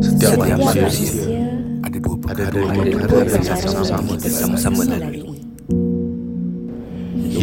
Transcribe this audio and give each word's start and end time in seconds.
Setiap, 0.00 0.32
Setiap 0.40 0.58
manusia, 0.58 0.82
manusia 0.82 1.24
ada 1.84 1.98
dua 2.00 2.16
perkara, 2.16 2.42
ada 2.48 2.52
dua 2.56 2.72
yang 2.72 2.88
perkara 2.96 3.28
yang 3.28 3.44
sama-sama 3.44 4.10
kita 4.16 4.28
sama-sama 4.32 4.82
lalui. 4.88 5.44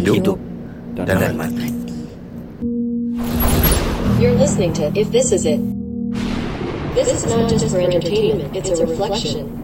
hidup, 0.02 0.40
dan 0.98 1.38
mati. 1.38 1.70
You're 4.20 4.38
listening 4.38 4.74
to 4.78 4.90
If 4.98 5.10
This 5.14 5.32
Is 5.32 5.46
It. 5.46 5.62
This 6.94 7.08
is 7.08 7.24
not 7.26 7.50
just 7.50 7.70
for 7.70 7.80
entertainment, 7.80 8.56
it's 8.56 8.70
a 8.70 8.86
reflection. 8.86 9.61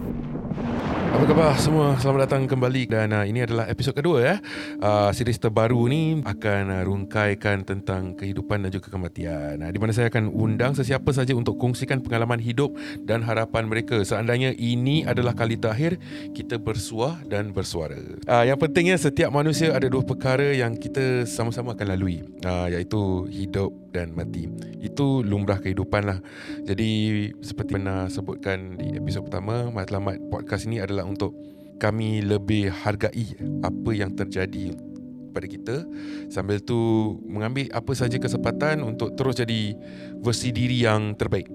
Apa 1.18 1.34
khabar 1.34 1.58
semua? 1.58 1.98
Selamat 1.98 2.30
datang 2.30 2.46
kembali 2.46 2.94
dan 2.94 3.10
uh, 3.10 3.26
ini 3.26 3.42
adalah 3.42 3.66
episod 3.66 3.90
kedua 3.90 4.22
ya. 4.22 4.34
Uh, 4.78 5.10
series 5.10 5.42
terbaru 5.42 5.90
ni 5.90 6.22
akan 6.22 6.70
uh, 6.70 6.86
rungkaikan 6.86 7.66
tentang 7.66 8.14
kehidupan 8.14 8.62
dan 8.62 8.70
juga 8.70 8.86
kematian. 8.86 9.58
Uh, 9.58 9.66
di 9.66 9.82
mana 9.82 9.90
saya 9.90 10.14
akan 10.14 10.30
undang 10.30 10.78
sesiapa 10.78 11.10
saja 11.10 11.34
untuk 11.34 11.58
kongsikan 11.58 12.06
pengalaman 12.06 12.38
hidup 12.38 12.70
dan 13.02 13.26
harapan 13.26 13.66
mereka. 13.66 13.98
Seandainya 14.06 14.54
ini 14.62 15.02
adalah 15.10 15.34
kali 15.34 15.58
terakhir 15.58 15.98
kita 16.38 16.54
bersuah 16.54 17.18
dan 17.26 17.50
bersuara. 17.50 17.98
Uh, 18.22 18.46
yang 18.46 18.54
pentingnya 18.54 18.94
setiap 18.94 19.34
manusia 19.34 19.74
ada 19.74 19.90
dua 19.90 20.06
perkara 20.06 20.54
yang 20.54 20.78
kita 20.78 21.26
sama-sama 21.26 21.74
akan 21.74 21.98
lalui, 21.98 22.22
uh, 22.46 22.70
iaitu 22.70 23.26
hidup 23.26 23.74
dan 23.90 24.14
mati. 24.14 24.46
Itu 24.78 25.26
lumrah 25.26 25.58
kehidupan 25.58 26.02
lah. 26.06 26.22
Jadi 26.62 26.90
seperti 27.42 27.74
pernah 27.74 28.06
sebutkan 28.06 28.78
di 28.78 28.94
episod 28.94 29.26
pertama, 29.26 29.66
matlamat 29.74 30.22
podcast 30.30 30.70
ini 30.70 30.78
adalah 30.78 31.07
untuk 31.08 31.32
kami 31.78 32.20
lebih 32.20 32.68
hargai 32.68 33.38
apa 33.62 33.90
yang 33.94 34.12
terjadi 34.12 34.74
pada 35.30 35.46
kita 35.46 35.76
sambil 36.26 36.58
tu 36.58 36.76
mengambil 37.22 37.70
apa 37.70 37.92
saja 37.94 38.18
kesempatan 38.18 38.82
untuk 38.82 39.14
terus 39.14 39.38
jadi 39.38 39.78
versi 40.18 40.50
diri 40.50 40.82
yang 40.82 41.14
terbaik. 41.14 41.46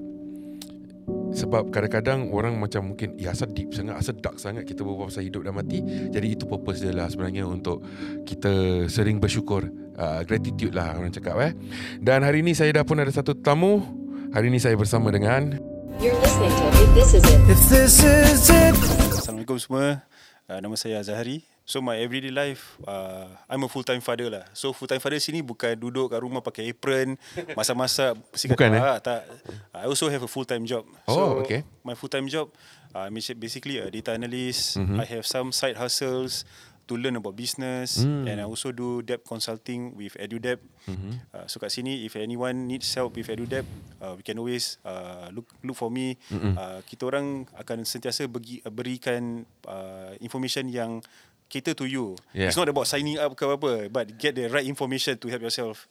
Sebab 1.34 1.74
kadang-kadang 1.74 2.30
orang 2.30 2.56
macam 2.62 2.94
mungkin 2.94 3.18
Ya 3.18 3.34
asal 3.34 3.50
deep 3.52 3.74
sangat 3.74 3.98
Asal 3.98 4.22
dark 4.22 4.38
sangat 4.38 4.70
Kita 4.70 4.86
berbual 4.86 5.10
pasal 5.10 5.26
hidup 5.26 5.42
dan 5.42 5.58
mati 5.58 5.82
Jadi 5.84 6.38
itu 6.38 6.46
purpose 6.46 6.86
dia 6.86 6.94
lah 6.94 7.10
sebenarnya 7.10 7.50
Untuk 7.50 7.82
kita 8.22 8.86
sering 8.86 9.18
bersyukur 9.18 9.66
uh, 9.98 10.22
Gratitude 10.30 10.78
lah 10.78 10.94
orang 10.94 11.10
cakap 11.10 11.36
eh 11.42 11.52
Dan 11.98 12.22
hari 12.22 12.46
ni 12.46 12.54
saya 12.54 12.70
dah 12.72 12.86
pun 12.86 13.02
ada 13.02 13.10
satu 13.10 13.34
tamu 13.34 13.82
Hari 14.30 14.48
ni 14.54 14.62
saya 14.62 14.78
bersama 14.78 15.10
dengan 15.10 15.58
You're 15.98 16.14
listening 16.22 16.54
to 16.54 16.66
If 16.82 16.90
This 16.94 17.10
Is 17.14 17.24
It. 17.26 17.40
If 17.50 17.62
this 17.70 17.96
is 18.06 18.50
it. 18.50 19.03
Assalamualaikum 19.44 19.60
semua. 19.60 20.00
Uh, 20.48 20.60
nama 20.64 20.76
saya 20.80 21.04
Azhari. 21.04 21.44
So 21.68 21.84
my 21.84 22.00
everyday 22.00 22.32
life, 22.32 22.80
uh, 22.88 23.28
I'm 23.52 23.60
a 23.60 23.68
full 23.68 23.84
time 23.84 24.00
father 24.00 24.32
lah. 24.32 24.48
So 24.56 24.72
full 24.72 24.88
time 24.88 25.04
father 25.04 25.20
sini 25.20 25.44
bukan 25.44 25.76
duduk 25.76 26.16
kat 26.16 26.24
rumah 26.24 26.40
pakai 26.40 26.72
apron, 26.72 27.20
masak-masak. 27.60 28.16
mesti 28.32 28.48
Bukan, 28.48 28.72
eh? 28.72 28.80
"Ah, 28.80 29.04
tak. 29.04 29.28
I 29.76 29.84
also 29.84 30.08
have 30.08 30.24
a 30.24 30.32
full 30.32 30.48
time 30.48 30.64
job. 30.64 30.88
Oh, 31.12 31.12
so 31.12 31.22
okay. 31.44 31.68
my 31.84 31.92
full 31.92 32.08
time 32.08 32.32
job, 32.32 32.56
uh, 32.96 33.12
basically 33.36 33.84
a 33.84 33.92
data 33.92 34.16
analyst. 34.16 34.80
Mhm. 34.80 35.04
I 35.04 35.06
have 35.12 35.28
some 35.28 35.52
side 35.52 35.76
hustles 35.76 36.48
to 36.94 37.02
learn 37.02 37.18
about 37.18 37.34
business 37.34 38.06
Mm. 38.06 38.30
and 38.30 38.38
I 38.38 38.46
also 38.46 38.70
do 38.70 39.02
debt 39.02 39.26
consulting 39.26 39.98
with 39.98 40.14
EduDebt. 40.14 40.62
Mhm. 40.86 41.12
Uh, 41.34 41.46
so 41.50 41.58
kat 41.58 41.74
sini 41.74 42.06
if 42.06 42.14
anyone 42.14 42.70
needs 42.70 42.86
help 42.94 43.18
with 43.18 43.26
EduDebt, 43.26 43.66
uh, 43.98 44.14
we 44.14 44.22
can 44.22 44.38
always 44.38 44.78
uh, 44.86 45.34
look 45.34 45.50
look 45.66 45.74
for 45.74 45.90
me. 45.90 46.22
Mm-mm. 46.30 46.54
Uh, 46.54 46.86
kita 46.86 47.10
orang 47.10 47.50
akan 47.58 47.82
sentiasa 47.82 48.30
bagi, 48.30 48.62
uh, 48.62 48.70
berikan 48.70 49.42
uh, 49.66 50.14
information 50.22 50.70
yang 50.70 51.02
cater 51.50 51.74
to 51.74 51.90
you. 51.90 52.14
Yeah. 52.34 52.54
It's 52.54 52.58
not 52.58 52.70
about 52.70 52.86
signing 52.86 53.18
up 53.18 53.34
ke 53.34 53.46
apa, 53.50 53.90
but 53.90 54.14
get 54.22 54.38
the 54.38 54.46
right 54.54 54.66
information 54.66 55.18
to 55.18 55.28
help 55.34 55.42
yourself. 55.42 55.90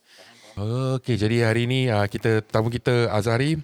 Okay, 0.55 1.17
jadi 1.17 1.49
hari 1.49 1.65
ni 1.65 1.89
uh, 1.89 2.05
kita 2.05 2.45
tamu 2.45 2.69
kita 2.69 3.09
Azhari, 3.09 3.57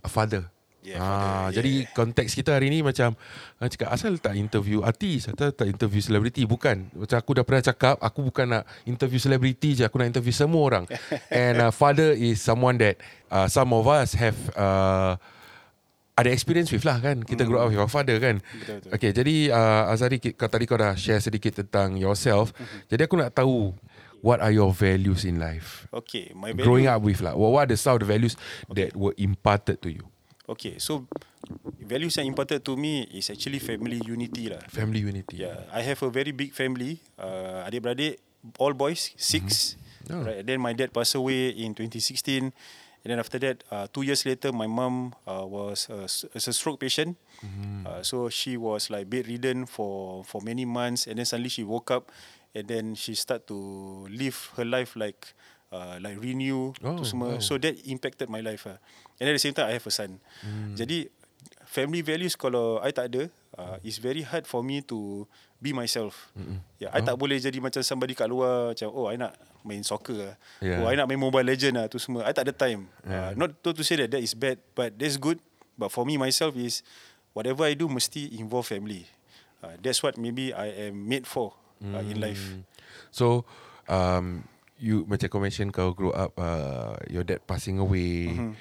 a 0.00 0.08
father. 0.08 0.48
Yeah, 0.80 0.96
ah, 0.96 1.08
father, 1.52 1.60
jadi 1.60 1.72
yeah. 1.84 1.92
konteks 1.92 2.32
kita 2.32 2.56
hari 2.56 2.72
ni 2.72 2.80
macam 2.80 3.12
uh, 3.60 3.68
cakap 3.68 3.92
asal 3.92 4.16
tak 4.16 4.32
interview 4.32 4.80
artis 4.80 5.28
atau 5.28 5.52
tak 5.52 5.68
interview 5.68 6.00
selebriti 6.00 6.48
bukan 6.48 6.88
macam 6.96 7.20
aku 7.20 7.36
dah 7.36 7.44
pernah 7.44 7.60
cakap 7.60 8.00
aku 8.00 8.24
bukan 8.24 8.46
nak 8.48 8.64
interview 8.88 9.20
selebriti 9.20 9.76
je 9.76 9.84
aku 9.84 10.00
nak 10.00 10.08
interview 10.08 10.32
semua 10.32 10.62
orang 10.64 10.84
and 11.28 11.60
uh, 11.60 11.68
father 11.68 12.16
is 12.16 12.40
someone 12.40 12.80
that 12.80 12.96
uh, 13.28 13.44
some 13.44 13.76
of 13.76 13.84
us 13.84 14.16
have 14.16 14.32
uh, 14.56 15.20
ada 16.16 16.32
experience 16.32 16.72
with 16.72 16.88
lah 16.88 16.96
kan 16.96 17.20
kita 17.24 17.44
grow 17.44 17.60
up 17.60 17.68
with 17.68 17.76
our 17.76 17.88
father 17.88 18.16
kan 18.16 18.40
Hmm. 18.40 18.60
Betul, 18.64 18.76
betul. 18.80 18.90
Okay 18.96 19.10
jadi 19.12 19.34
uh, 19.52 20.32
kau 20.32 20.48
tadi 20.48 20.64
kau 20.64 20.80
dah 20.80 20.96
share 20.96 21.20
sedikit 21.20 21.60
tentang 21.60 22.00
yourself 22.00 22.56
Mhm. 22.56 22.88
jadi 22.88 23.02
aku 23.04 23.20
nak 23.20 23.36
tahu 23.36 23.76
what 24.24 24.40
are 24.40 24.52
your 24.52 24.72
values 24.72 25.24
in 25.24 25.36
life 25.36 25.88
Okay, 25.92 26.32
my 26.32 26.52
value. 26.52 26.64
growing 26.64 26.88
up 26.88 27.00
with 27.00 27.20
lah. 27.20 27.32
What, 27.36 27.52
what 27.52 27.62
are 27.64 27.70
the 27.72 27.76
some 27.76 27.96
of 27.96 28.04
the 28.04 28.08
values 28.08 28.36
that 28.72 28.92
were 28.96 29.16
imparted 29.16 29.80
to 29.84 29.92
you? 29.92 30.04
Okay, 30.50 30.82
so 30.82 31.06
values 31.78 32.18
yang 32.18 32.26
important 32.26 32.58
to 32.66 32.74
me 32.74 33.06
is 33.14 33.30
actually 33.30 33.62
family 33.62 34.02
unity 34.02 34.50
lah. 34.50 34.58
Family 34.66 34.98
unity. 34.98 35.46
Yeah, 35.46 35.62
I 35.70 35.86
have 35.86 36.02
a 36.02 36.10
very 36.10 36.34
big 36.34 36.50
family. 36.50 36.98
Uh, 37.14 37.62
adik-beradik, 37.70 38.18
all 38.58 38.74
boys, 38.74 39.14
six. 39.14 39.78
Oh. 40.10 40.26
Right. 40.26 40.42
Then 40.42 40.58
my 40.58 40.74
dad 40.74 40.90
passed 40.90 41.14
away 41.14 41.54
in 41.54 41.70
2016. 41.78 42.50
And 43.00 43.08
then 43.08 43.22
after 43.22 43.38
that, 43.40 43.64
uh, 43.70 43.86
two 43.88 44.02
years 44.02 44.26
later, 44.26 44.52
my 44.52 44.66
mom 44.66 45.14
uh, 45.24 45.46
was 45.46 45.88
a, 45.88 46.04
a 46.34 46.52
stroke 46.52 46.82
patient. 46.82 47.16
Uh, 47.86 48.02
so 48.02 48.28
she 48.28 48.58
was 48.58 48.90
like 48.90 49.08
bedridden 49.08 49.64
for 49.64 50.20
for 50.26 50.42
many 50.44 50.66
months. 50.66 51.06
And 51.06 51.16
then 51.16 51.24
suddenly 51.24 51.48
she 51.48 51.64
woke 51.64 51.88
up, 51.94 52.12
and 52.52 52.68
then 52.68 52.98
she 52.98 53.14
start 53.14 53.46
to 53.48 53.56
live 54.10 54.52
her 54.58 54.66
life 54.66 54.98
like 54.98 55.32
uh, 55.70 55.96
like 56.02 56.18
renew 56.18 56.74
Oh, 56.82 56.98
tu 56.98 57.04
semua. 57.06 57.38
wow. 57.38 57.42
So 57.42 57.56
that 57.58 57.74
impacted 57.86 58.28
my 58.28 58.42
life. 58.42 58.66
Uh. 58.66 58.78
And 59.18 59.30
at 59.30 59.34
the 59.34 59.42
same 59.42 59.54
time, 59.54 59.70
I 59.70 59.74
have 59.78 59.86
a 59.86 59.92
son. 59.92 60.18
Jadi 60.74 61.08
family 61.66 62.02
values 62.02 62.34
kalau 62.34 62.82
I 62.82 62.90
tak 62.90 63.14
ada, 63.14 63.22
uh, 63.56 63.76
it's 63.86 63.98
very 64.02 64.22
hard 64.26 64.44
for 64.44 64.60
me 64.60 64.82
to 64.86 65.24
be 65.60 65.70
myself. 65.70 66.32
Mm-hmm. 66.34 66.58
Yeah, 66.82 66.90
I 66.90 67.00
tak 67.04 67.14
boleh 67.20 67.36
jadi 67.38 67.60
macam 67.60 67.84
somebody 67.84 68.16
kat 68.16 68.26
luar 68.26 68.72
macam 68.74 68.88
oh 68.90 69.06
I 69.06 69.20
nak 69.20 69.36
main 69.60 69.84
soccer 69.84 70.16
lah. 70.16 70.34
Yeah. 70.64 70.80
Oh 70.80 70.88
I 70.88 70.96
nak 70.96 71.04
main 71.06 71.20
Mobile 71.20 71.44
Legend 71.44 71.76
lah 71.76 71.86
tu 71.86 72.00
semua. 72.00 72.24
I 72.24 72.32
tak 72.32 72.48
ada 72.48 72.54
time. 72.56 72.88
Yeah. 73.04 73.32
Uh, 73.36 73.44
not 73.46 73.50
to, 73.60 73.76
to 73.76 73.82
say 73.84 74.00
that 74.00 74.08
that 74.10 74.22
is 74.24 74.32
bad, 74.32 74.56
but 74.72 74.96
that's 74.96 75.20
good. 75.20 75.36
But 75.76 75.92
for 75.92 76.02
me 76.08 76.16
myself 76.16 76.56
is 76.56 76.80
whatever 77.36 77.68
I 77.68 77.76
do 77.76 77.86
mesti 77.86 78.40
involve 78.40 78.66
family. 78.72 79.04
Uh, 79.60 79.76
that's 79.78 80.00
what 80.00 80.16
maybe 80.16 80.56
I 80.56 80.88
am 80.88 81.04
made 81.04 81.28
for 81.28 81.52
uh, 81.84 82.00
in 82.00 82.16
life. 82.16 82.40
So, 83.12 83.44
um, 83.84 84.48
you 84.80 85.04
macam 85.04 85.28
kau 85.28 85.38
mention 85.38 85.68
kau 85.68 85.92
grow 85.92 86.10
up, 86.10 86.32
uh, 86.40 86.96
your 87.06 87.22
dad 87.22 87.44
passing 87.44 87.76
away, 87.76 88.32
Mm-hmm. 88.32 88.52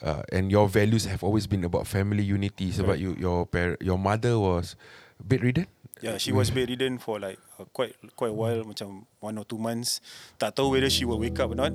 uh, 0.00 0.24
and 0.32 0.48
your 0.48 0.66
values 0.66 1.04
have 1.04 1.20
always 1.22 1.44
been 1.44 1.62
about 1.62 1.84
family 1.84 2.24
unity. 2.24 2.72
Sebab 2.72 2.96
you 2.96 3.12
your 3.14 3.44
par- 3.44 3.76
your 3.78 4.00
mother 4.00 4.40
was 4.40 4.74
bedridden. 5.20 5.68
Yeah, 6.04 6.20
she 6.20 6.28
was 6.28 6.52
bedridden 6.52 7.00
for 7.00 7.16
like 7.16 7.40
uh, 7.56 7.64
quite 7.72 7.96
quite 8.20 8.28
a 8.28 8.36
while, 8.36 8.60
macam 8.68 9.08
one 9.16 9.40
or 9.40 9.48
two 9.48 9.56
months. 9.56 10.04
Tak 10.36 10.52
tahu 10.52 10.76
whether 10.76 10.92
she 10.92 11.08
will 11.08 11.16
wake 11.16 11.40
up 11.40 11.48
or 11.48 11.56
not. 11.56 11.72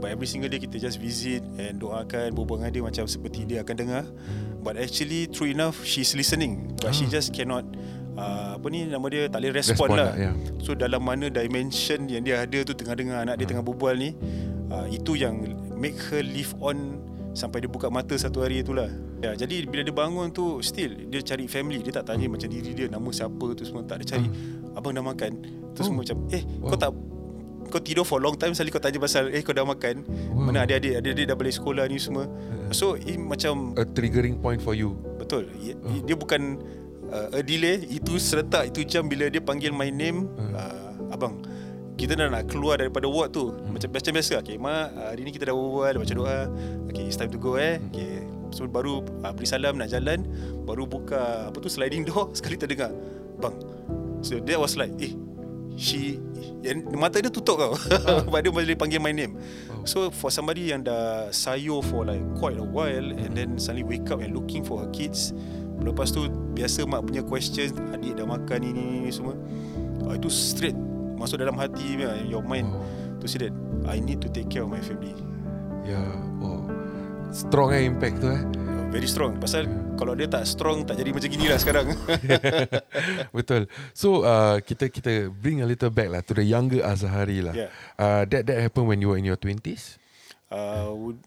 But 0.00 0.08
every 0.08 0.24
single 0.24 0.48
day 0.48 0.56
kita 0.56 0.80
just 0.80 0.96
visit 0.96 1.44
and 1.60 1.76
doakan, 1.76 2.32
berbual 2.32 2.64
dengan 2.64 2.72
dia 2.72 2.82
macam 2.84 3.04
seperti 3.04 3.44
dia 3.44 3.60
akan 3.60 3.76
dengar. 3.76 4.04
But 4.64 4.80
actually, 4.80 5.28
true 5.28 5.52
enough, 5.52 5.84
she's 5.84 6.16
listening. 6.16 6.72
But 6.80 6.96
she 6.96 7.04
just 7.12 7.36
cannot 7.36 7.68
uh, 8.18 8.58
apa 8.58 8.66
ni 8.68 8.90
nama 8.90 9.06
dia 9.06 9.30
tak 9.30 9.38
boleh 9.38 9.52
respond, 9.54 9.94
Respond 9.94 9.98
lah. 10.02 10.12
yeah. 10.18 10.34
So 10.58 10.74
dalam 10.74 11.06
mana 11.06 11.30
dimension 11.30 12.10
yang 12.10 12.26
dia 12.26 12.42
ada 12.42 12.58
tu 12.66 12.74
tengah 12.74 12.98
dengar 12.98 13.22
anak 13.22 13.38
dia 13.38 13.46
tengah 13.46 13.62
berbual 13.62 13.94
ni, 13.94 14.18
uh, 14.74 14.90
itu 14.90 15.14
yang 15.14 15.38
make 15.78 15.96
her 16.10 16.20
live 16.26 16.50
on 16.58 16.98
sampai 17.38 17.62
dia 17.62 17.70
buka 17.70 17.86
mata 17.86 18.18
satu 18.18 18.42
hari 18.42 18.66
itulah. 18.66 18.90
Ya, 19.22 19.34
jadi 19.34 19.66
bila 19.66 19.82
dia 19.82 19.94
bangun 19.94 20.30
tu 20.30 20.58
still 20.62 20.94
dia 21.10 21.22
cari 21.22 21.46
family, 21.46 21.82
dia 21.82 22.02
tak 22.02 22.10
tanya 22.10 22.26
macam 22.26 22.50
diri 22.50 22.74
dia 22.74 22.86
nama 22.90 23.06
siapa 23.14 23.54
tu 23.54 23.62
semua 23.62 23.86
tak 23.86 24.02
dia 24.02 24.18
cari 24.18 24.26
abang 24.74 24.90
dah 24.94 25.02
makan. 25.02 25.32
Tu 25.74 25.80
semua 25.86 26.02
macam 26.02 26.18
eh 26.34 26.42
kau 26.62 26.78
tak 26.78 26.90
kau 27.68 27.82
tidur 27.84 28.06
for 28.06 28.16
long 28.16 28.32
time 28.32 28.56
sekali 28.56 28.72
kau 28.72 28.80
tanya 28.80 28.98
pasal 29.02 29.30
eh 29.30 29.42
kau 29.42 29.54
dah 29.54 29.66
makan. 29.66 30.02
Wow. 30.34 30.50
Mana 30.50 30.66
adik-adik, 30.66 31.02
adik-adik 31.02 31.24
dah 31.30 31.36
balik 31.38 31.54
sekolah 31.54 31.84
ni 31.90 31.98
semua. 31.98 32.26
So 32.74 32.94
it 32.98 33.18
macam 33.18 33.74
A 33.78 33.86
triggering 33.86 34.38
point 34.38 34.62
for 34.62 34.74
you. 34.74 34.94
Betul. 35.18 35.50
Dia, 35.58 35.74
dia 36.02 36.16
bukan 36.18 36.62
uh, 37.10 37.28
a 37.34 37.40
delay, 37.42 37.84
itu 37.88 38.16
serentak 38.20 38.72
itu 38.72 38.84
jam 38.84 39.08
bila 39.08 39.28
dia 39.28 39.42
panggil 39.42 39.72
my 39.72 39.88
name, 39.92 40.28
uh, 40.54 41.12
abang. 41.12 41.40
Kita 41.98 42.14
dah 42.14 42.30
nak 42.30 42.46
keluar 42.46 42.78
daripada 42.78 43.10
ward 43.10 43.34
tu. 43.34 43.50
Macam 43.66 43.90
macam 43.90 44.12
biasa. 44.14 44.38
Okay, 44.38 44.54
mak, 44.54 44.94
uh, 44.94 45.10
hari 45.10 45.26
ni 45.26 45.34
kita 45.34 45.50
dah 45.50 45.54
berbual, 45.54 45.90
dah 45.98 46.00
baca 46.00 46.14
doa. 46.14 46.38
Okay, 46.94 47.04
it's 47.10 47.18
time 47.18 47.32
to 47.32 47.40
go 47.42 47.58
eh. 47.58 47.82
Okay. 47.90 48.22
So 48.54 48.64
baru 48.64 49.04
uh, 49.26 49.32
beri 49.34 49.48
salam 49.48 49.76
nak 49.76 49.92
jalan, 49.92 50.24
baru 50.64 50.88
buka 50.88 51.52
apa 51.52 51.56
tu 51.60 51.68
sliding 51.68 52.08
door 52.08 52.32
sekali 52.38 52.56
terdengar, 52.56 52.94
bang. 53.42 53.54
So 54.24 54.40
that 54.40 54.58
was 54.58 54.74
like, 54.74 54.94
eh, 54.98 55.14
she 55.78 56.18
yang 56.64 56.90
mata 56.98 57.22
dia 57.22 57.30
tutup 57.30 57.60
kau. 57.60 57.72
Sebab 58.26 58.40
dia 58.42 58.50
boleh 58.50 58.74
panggil 58.74 58.98
my 58.98 59.14
name. 59.14 59.38
So 59.86 60.10
for 60.10 60.28
somebody 60.34 60.74
yang 60.74 60.82
dah 60.82 61.30
sayo 61.30 61.80
for 61.80 62.02
like 62.02 62.22
quite 62.34 62.58
a 62.58 62.66
while 62.66 63.14
and 63.14 63.32
then 63.32 63.56
suddenly 63.56 63.86
wake 63.86 64.10
up 64.10 64.18
and 64.18 64.34
looking 64.34 64.66
for 64.66 64.82
her 64.82 64.90
kids. 64.90 65.30
Lepas 65.82 66.10
tu 66.10 66.26
biasa 66.54 66.84
mak 66.84 67.06
punya 67.06 67.22
question, 67.22 67.70
adik 67.94 68.18
dah 68.18 68.26
makan 68.26 68.58
ni 68.62 68.70
ni, 68.74 68.84
ni 69.06 69.10
semua. 69.10 69.38
Uh, 70.04 70.14
itu 70.14 70.30
straight 70.30 70.76
masuk 71.18 71.42
dalam 71.42 71.58
hati 71.58 71.98
punya, 71.98 72.14
your 72.26 72.42
mind 72.46 72.70
to 73.18 73.26
say 73.26 73.42
that 73.42 73.54
I 73.86 73.98
need 73.98 74.22
to 74.22 74.28
take 74.30 74.46
care 74.50 74.62
of 74.62 74.70
my 74.70 74.82
family. 74.82 75.14
Ya, 75.82 75.98
oh. 76.42 76.62
Strong 77.34 77.74
eh 77.74 77.82
impact 77.84 78.22
tu 78.22 78.28
eh. 78.30 78.42
very 78.88 79.08
strong. 79.08 79.36
Pasal 79.36 79.68
kalau 80.00 80.16
dia 80.16 80.26
tak 80.26 80.48
strong 80.48 80.82
tak 80.88 80.96
jadi 80.96 81.12
macam 81.12 81.28
gini 81.28 81.46
lah 81.46 81.60
sekarang. 81.60 81.92
Betul. 83.36 83.68
So 83.92 84.24
uh, 84.24 84.64
kita 84.64 84.88
kita 84.88 85.28
bring 85.28 85.60
a 85.60 85.68
little 85.68 85.92
back 85.92 86.08
lah 86.08 86.24
to 86.24 86.32
the 86.32 86.44
younger 86.44 86.80
Azhari 86.80 87.44
lah. 87.44 87.54
Yeah. 87.54 87.70
Uh, 88.00 88.24
that 88.28 88.48
that 88.48 88.58
happened 88.58 88.88
when 88.88 89.04
you 89.04 89.12
were 89.12 89.20
in 89.20 89.28
your 89.28 89.38
twenties, 89.38 90.00
uh, 90.48 90.88
would 90.88 91.20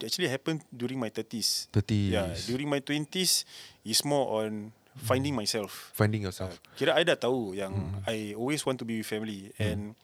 actually 0.00 0.32
happened 0.32 0.64
during 0.72 0.96
my 0.96 1.12
30s. 1.12 1.68
thirties. 1.68 2.12
Yeah, 2.12 2.32
during 2.48 2.72
my 2.72 2.80
20s 2.80 3.44
is 3.82 4.02
more 4.02 4.44
on 4.44 4.72
finding 5.00 5.32
myself. 5.32 5.90
finding 5.94 6.22
yourself. 6.22 6.58
Kira 6.74 6.98
I 6.98 7.04
dah 7.04 7.16
tahu 7.16 7.54
yang 7.54 7.72
I 8.04 8.34
always 8.34 8.60
want 8.64 8.76
to 8.78 8.86
be 8.86 9.00
with 9.00 9.08
family 9.08 9.54
and 9.56 9.94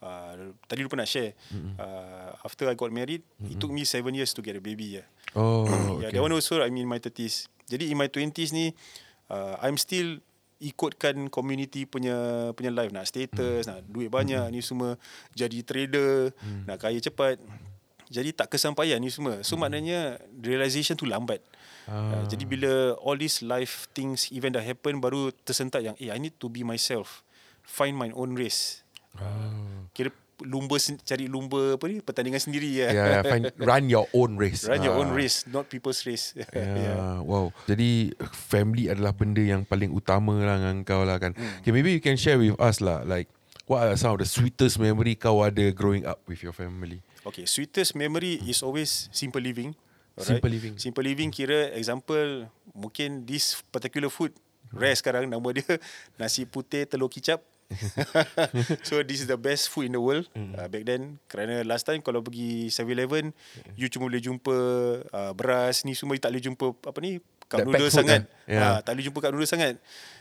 uh, 0.00 0.32
tadi 0.64 0.80
lupa 0.80 0.96
nak 0.96 1.10
share. 1.10 1.34
Uh, 1.76 2.32
after 2.40 2.70
I 2.70 2.74
got 2.78 2.88
married, 2.90 3.20
it 3.42 3.58
took 3.58 3.70
me 3.70 3.84
seven 3.84 4.14
years 4.14 4.32
to 4.32 4.40
get 4.40 4.56
a 4.56 4.62
baby. 4.62 5.02
Yeah. 5.02 5.06
Oh, 5.36 5.66
Yeah, 6.00 6.08
okay. 6.08 6.16
that 6.16 6.22
one 6.22 6.32
also 6.32 6.62
I'm 6.62 6.72
in 6.72 6.88
my 6.88 6.96
30s. 6.96 7.50
Jadi 7.66 7.90
in 7.90 7.98
my 7.98 8.08
20s 8.08 8.54
ni 8.54 8.72
uh, 9.28 9.58
I'm 9.60 9.76
still 9.76 10.22
ikutkan 10.56 11.28
community 11.28 11.84
punya 11.84 12.16
punya 12.56 12.72
life 12.72 12.88
nak 12.88 13.04
status, 13.04 13.68
nak 13.68 13.84
duit 13.84 14.08
banyak 14.08 14.40
ni 14.48 14.64
semua, 14.64 14.96
jadi 15.36 15.60
trader, 15.60 16.32
nak 16.64 16.80
kaya 16.80 16.96
cepat. 16.96 17.36
Jadi 18.06 18.30
tak 18.32 18.54
kesampaian 18.54 18.96
ni 18.96 19.10
semua. 19.10 19.42
So 19.42 19.58
maknanya 19.58 20.16
realization 20.38 20.94
tu 20.94 21.04
lambat. 21.04 21.42
Uh, 21.86 22.26
jadi 22.26 22.44
bila 22.44 22.72
all 22.98 23.14
these 23.14 23.40
life 23.40 23.86
things 23.94 24.30
event 24.34 24.58
dah 24.58 24.64
happen 24.64 24.98
baru 24.98 25.30
tersentak 25.42 25.82
yang 25.82 25.94
eh 25.96 26.10
I 26.10 26.18
need 26.18 26.34
to 26.38 26.50
be 26.50 26.66
myself. 26.66 27.22
Find 27.62 27.94
my 27.94 28.10
own 28.10 28.34
race. 28.34 28.82
Oh. 29.18 29.86
Kira 29.90 30.10
lumba 30.44 30.76
cari 31.00 31.24
lumba 31.26 31.80
apa 31.80 31.84
ni 31.88 32.04
pertandingan 32.04 32.42
sendiri 32.42 32.68
ya. 32.68 32.92
Yeah, 32.92 33.06
yeah, 33.08 33.22
find, 33.24 33.44
run 33.70 33.88
your 33.88 34.04
own 34.12 34.36
race. 34.36 34.68
Run 34.68 34.84
your 34.84 34.92
Ah. 34.92 35.00
own 35.00 35.14
race, 35.14 35.48
not 35.48 35.70
people's 35.70 36.04
race. 36.04 36.36
Yeah. 36.52 37.24
Wow. 37.24 37.56
Jadi 37.64 38.12
family 38.34 38.92
adalah 38.92 39.16
benda 39.16 39.40
yang 39.40 39.64
paling 39.64 39.94
utama 39.94 40.36
lah 40.42 40.60
dengan 40.60 40.84
kau 40.84 41.06
lah 41.08 41.16
kan. 41.16 41.32
Hmm. 41.32 41.62
Okay, 41.64 41.72
maybe 41.72 41.94
you 41.94 42.02
can 42.04 42.18
share 42.20 42.36
with 42.36 42.52
us 42.60 42.84
lah 42.84 43.06
like 43.06 43.30
what 43.64 43.82
are 43.82 43.96
some 43.96 44.12
of 44.14 44.20
the 44.20 44.28
sweetest 44.28 44.76
memory 44.76 45.16
kau 45.16 45.40
ada 45.40 45.72
growing 45.72 46.04
up 46.04 46.20
with 46.28 46.44
your 46.44 46.52
family? 46.52 47.00
Okay, 47.24 47.48
sweetest 47.48 47.96
memory 47.96 48.38
is 48.44 48.60
always 48.60 49.08
simple 49.10 49.40
living. 49.40 49.72
Simple 50.18 50.48
living. 50.48 50.74
Simple 50.76 51.04
living 51.04 51.28
kira 51.28 51.72
example 51.72 52.48
mungkin 52.72 53.22
this 53.22 53.60
particular 53.68 54.08
food 54.08 54.32
rare 54.70 54.92
sekarang 54.92 55.24
nama 55.24 55.48
dia 55.50 55.66
nasi 56.18 56.42
putih 56.42 56.84
telur 56.84 57.06
kicap. 57.06 57.44
so 58.86 59.02
this 59.02 59.18
is 59.18 59.26
the 59.26 59.34
best 59.34 59.66
food 59.66 59.86
in 59.86 59.92
the 59.92 59.98
world 59.98 60.22
Hmm. 60.32 60.54
uh, 60.54 60.66
back 60.66 60.86
then 60.86 61.18
kerana 61.26 61.66
last 61.66 61.82
time 61.82 61.98
kalau 61.98 62.22
pergi 62.22 62.70
7-Eleven 62.70 63.34
you 63.74 63.90
cuma 63.90 64.06
boleh 64.06 64.22
jumpa 64.22 64.54
uh, 65.02 65.32
beras 65.34 65.82
ni 65.82 65.92
semua 65.92 66.14
you 66.14 66.22
tak 66.22 66.30
boleh 66.30 66.44
jumpa 66.46 66.62
apa 66.86 66.98
ni 67.00 67.18
cup 67.46 67.58
That 67.58 67.66
noodle 67.66 67.90
sangat. 67.90 68.22
kan? 68.22 68.22
Yeah. 68.46 68.62
Ah, 68.62 68.78
tak 68.80 68.94
boleh 68.94 69.04
jumpa 69.04 69.18
cup 69.20 69.30
noodle 69.32 69.46
sangat. 69.46 69.74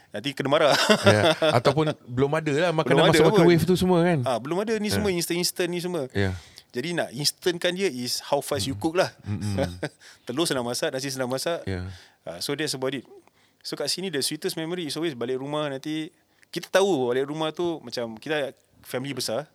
Nanti 0.10 0.34
kena 0.34 0.48
marah. 0.48 0.74
yeah. 1.06 1.38
Ataupun 1.54 1.94
belum 2.06 2.32
ada 2.34 2.54
lah 2.56 2.72
makanan 2.72 2.98
Belum 2.98 3.10
masuk 3.12 3.26
microwave 3.30 3.64
tu 3.64 3.76
semua 3.76 4.00
kan? 4.02 4.20
Ah, 4.24 4.38
belum 4.38 4.58
ada 4.62 4.74
ni 4.78 4.90
semua 4.90 5.10
instant-instant 5.10 5.70
ni 5.70 5.80
semua. 5.82 6.10
Yeah. 6.14 6.34
Jadi 6.75 6.92
nak 6.92 7.07
instantkan 7.16 7.72
dia 7.72 7.88
is 7.88 8.19
how 8.19 8.44
fast 8.44 8.68
you 8.68 8.75
cook 8.75 9.00
lah. 9.00 9.07
Telur 10.27 10.44
senang 10.44 10.68
masak, 10.68 10.92
nasi 10.92 11.07
senang 11.07 11.31
masak. 11.31 11.63
Yeah. 11.63 11.88
Uh, 12.27 12.44
so 12.44 12.51
that's 12.51 12.75
about 12.75 12.92
it. 12.92 13.07
So 13.63 13.80
kat 13.80 13.88
sini 13.88 14.12
the 14.12 14.19
sweetest 14.19 14.60
memory 14.60 14.92
is 14.92 15.00
always 15.00 15.16
balik 15.16 15.39
rumah 15.39 15.72
nanti 15.72 16.12
kita 16.51 16.68
tahu 16.68 17.16
balik 17.16 17.31
rumah 17.31 17.56
tu 17.56 17.80
macam 17.80 18.19
kita 18.19 18.51
family 18.83 19.16
besar. 19.16 19.48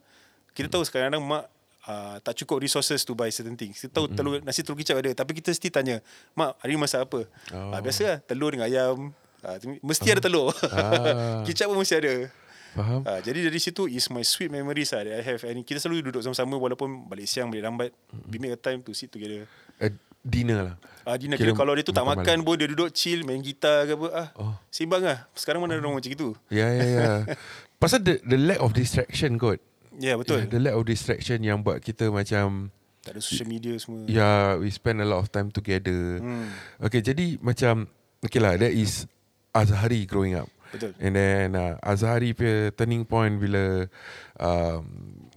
Kita 0.56 0.72
tahu 0.72 0.81
sekarang-kadang 0.88 1.20
mak 1.20 1.44
uh, 1.84 2.17
tak 2.25 2.40
cukup 2.40 2.64
resources 2.64 3.05
to 3.05 3.12
buy 3.12 3.28
certain 3.28 3.55
things. 3.55 3.84
Kita 3.84 4.00
tahu 4.00 4.08
telur 4.08 4.40
nasi 4.40 4.64
telur 4.64 4.81
kicap 4.81 4.96
ada 5.05 5.12
tapi 5.12 5.37
kita 5.37 5.52
still 5.52 5.70
tanya, 5.70 6.00
"Mak, 6.32 6.56
hari 6.64 6.72
ni 6.72 6.81
masak 6.81 7.05
apa?" 7.05 7.28
Oh. 7.52 7.69
Oh. 7.69 7.76
Uh, 7.76 7.81
biasa 7.84 8.00
lah, 8.08 8.19
telur 8.25 8.50
dengan 8.56 8.64
ayam. 8.64 9.12
Uh, 9.44 9.56
mesti 9.84 10.08
ada 10.08 10.25
telur. 10.25 10.56
Ah. 10.72 11.44
kicap 11.46 11.69
pun 11.69 11.76
mesti 11.76 11.96
ada. 12.00 12.32
Faham? 12.75 13.02
Uh, 13.02 13.20
jadi 13.22 13.50
dari 13.50 13.61
situ 13.61 13.90
is 13.90 14.06
my 14.11 14.22
sweet 14.22 14.50
memories 14.50 14.94
lah 14.94 15.02
that 15.02 15.17
I 15.19 15.25
have. 15.25 15.43
And 15.46 15.62
kita 15.67 15.82
selalu 15.82 16.11
duduk 16.11 16.22
sama-sama 16.22 16.55
walaupun 16.55 17.11
balik 17.11 17.26
siang, 17.26 17.50
balik 17.50 17.64
lambat. 17.67 17.90
We 18.31 18.38
make 18.38 18.55
a 18.55 18.61
time 18.61 18.84
to 18.87 18.94
sit 18.94 19.11
together. 19.11 19.50
Uh, 19.82 19.90
dinner 20.20 20.61
lah. 20.72 20.76
Ah, 21.08 21.17
Dina 21.17 21.34
kira, 21.40 21.56
kalau 21.56 21.72
dia 21.72 21.82
tu 21.82 21.96
tak 21.96 22.05
makan 22.05 22.44
malam. 22.44 22.46
pun 22.46 22.55
dia 22.61 22.69
duduk 22.69 22.93
chill 22.93 23.25
main 23.25 23.40
gitar 23.40 23.88
ke 23.88 23.96
apa 23.96 24.08
ah. 24.12 24.28
Oh. 24.37 24.55
Seimbang 24.69 25.00
lah. 25.00 25.26
Sekarang 25.32 25.64
mana 25.64 25.81
ada 25.81 25.82
orang 25.82 25.99
macam 25.99 26.12
gitu? 26.12 26.37
Ya, 26.52 26.69
ya, 26.70 26.84
ya. 26.87 27.11
Pasal 27.82 28.05
the, 28.05 28.20
the 28.22 28.37
lack 28.37 28.61
of 28.61 28.76
distraction 28.76 29.40
kot. 29.40 29.58
Ya 29.96 30.12
yeah, 30.12 30.17
betul. 30.20 30.44
Yeah, 30.44 30.52
the 30.52 30.61
lack 30.61 30.76
of 30.76 30.84
distraction 30.84 31.40
yang 31.40 31.64
buat 31.64 31.81
kita 31.81 32.12
macam 32.12 32.69
tak 33.00 33.17
ada 33.17 33.20
social 33.25 33.49
media 33.49 33.72
semua. 33.81 34.05
Ya, 34.05 34.12
yeah, 34.12 34.44
we 34.61 34.69
spend 34.69 35.00
a 35.00 35.08
lot 35.08 35.25
of 35.25 35.32
time 35.32 35.49
together. 35.49 36.20
Hmm. 36.20 36.52
Okay, 36.84 37.00
jadi 37.00 37.40
macam 37.40 37.88
okay 38.20 38.37
lah, 38.37 38.61
that 38.61 38.76
is 38.76 39.08
Azhari 39.56 40.05
growing 40.05 40.37
up. 40.37 40.46
Betul. 40.70 40.94
And 41.02 41.12
then 41.19 41.46
uh, 41.58 41.75
Azhari 41.82 42.34
punya 42.34 42.70
turning 42.75 43.02
point 43.02 43.38
bila 43.43 43.90
um, 44.38 44.82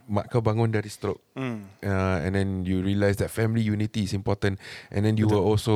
mak 0.06 0.30
kau 0.30 0.44
bangun 0.44 0.70
dari 0.70 0.92
stroke. 0.92 1.22
Hmm. 1.34 1.66
Uh, 1.82 2.18
and 2.22 2.36
then 2.36 2.50
you 2.68 2.84
realise 2.84 3.18
that 3.18 3.32
family 3.32 3.64
unity 3.64 4.06
is 4.06 4.14
important. 4.14 4.60
And 4.94 5.08
then 5.08 5.18
you 5.18 5.26
Betul. 5.26 5.42
were 5.42 5.46
also 5.46 5.76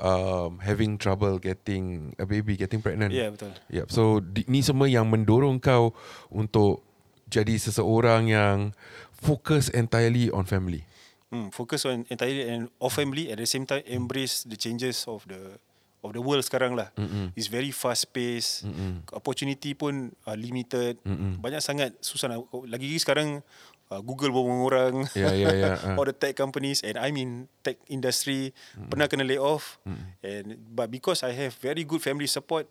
um, 0.00 0.62
having 0.62 0.96
trouble 0.96 1.36
getting 1.42 2.14
a 2.16 2.24
baby, 2.24 2.56
getting 2.56 2.80
pregnant. 2.80 3.12
Ya 3.12 3.26
yeah, 3.26 3.30
betul. 3.34 3.52
Yep. 3.68 3.86
So 3.92 4.02
di, 4.22 4.46
ni 4.48 4.62
semua 4.62 4.88
yang 4.88 5.10
mendorong 5.10 5.60
kau 5.60 5.92
untuk 6.32 6.86
jadi 7.26 7.58
seseorang 7.58 8.30
yang 8.30 8.72
fokus 9.12 9.68
entirely 9.74 10.30
on 10.30 10.46
family. 10.46 10.86
Hmm. 11.26 11.50
Focus 11.50 11.82
on 11.90 12.06
entirely 12.06 12.46
and 12.46 12.70
of 12.78 12.94
family 12.94 13.34
at 13.34 13.42
the 13.42 13.50
same 13.50 13.66
time 13.66 13.82
embrace 13.90 14.46
the 14.46 14.54
changes 14.54 15.02
of 15.10 15.26
the 15.26 15.58
of 16.06 16.14
the 16.14 16.22
world 16.22 16.46
sekarang 16.46 16.78
lah. 16.78 16.94
Mm-mm. 16.94 17.34
It's 17.34 17.50
very 17.50 17.74
fast 17.74 18.14
paced. 18.14 18.62
Mm-mm. 18.62 19.02
Opportunity 19.10 19.74
pun 19.74 20.14
uh, 20.22 20.38
limited. 20.38 21.02
Mm-mm. 21.02 21.42
Banyak 21.42 21.58
sangat 21.58 21.98
susah 21.98 22.30
nak 22.30 22.46
lagi 22.70 22.94
sekarang 22.96 23.42
uh, 23.90 24.00
Google 24.00 24.30
berapa 24.30 24.54
orang. 24.70 24.94
Ya, 25.18 25.34
ya, 25.34 25.50
ya, 25.50 25.70
ah. 25.82 25.94
All 25.98 26.06
the 26.06 26.14
tech 26.14 26.38
companies 26.38 26.86
and 26.86 26.94
I'm 26.96 27.18
in 27.18 27.50
tech 27.60 27.82
industry 27.90 28.54
pernah 28.88 29.10
kena 29.10 29.26
lay 29.26 29.38
off 29.38 29.82
and 30.22 30.54
but 30.70 30.86
because 30.86 31.26
I 31.26 31.34
have 31.34 31.58
very 31.58 31.82
good 31.82 31.98
family 31.98 32.30
support 32.30 32.70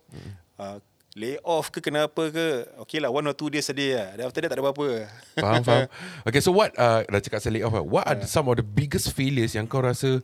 uh, 0.55 0.79
lay 1.15 1.39
off 1.47 1.71
ke 1.71 1.79
kenapa 1.79 2.27
ke 2.27 2.67
okay 2.83 2.99
lah 2.99 3.07
one 3.07 3.23
or 3.23 3.31
two 3.31 3.47
days 3.47 3.63
sedih 3.67 3.95
lah 3.95 4.19
then 4.19 4.27
after 4.27 4.43
that 4.43 4.51
tak 4.51 4.59
ada 4.59 4.63
apa-apa 4.67 5.07
Faham, 5.39 5.63
faham. 5.63 5.87
Okay, 6.27 6.43
so 6.43 6.51
what, 6.51 6.75
uh, 6.75 7.07
dah 7.07 7.23
cakap 7.23 7.39
select 7.39 7.63
off, 7.63 7.75
lah. 7.75 7.83
what 7.83 8.03
are 8.03 8.19
some 8.27 8.47
of 8.51 8.59
the 8.59 8.67
biggest 8.67 9.11
failures 9.15 9.55
yang 9.55 9.63
kau 9.63 9.79
rasa, 9.79 10.19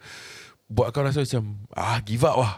buat 0.68 0.92
kau 0.92 1.04
rasa 1.04 1.24
macam, 1.24 1.64
ah, 1.76 2.00
give 2.04 2.24
up 2.28 2.36
lah. 2.40 2.54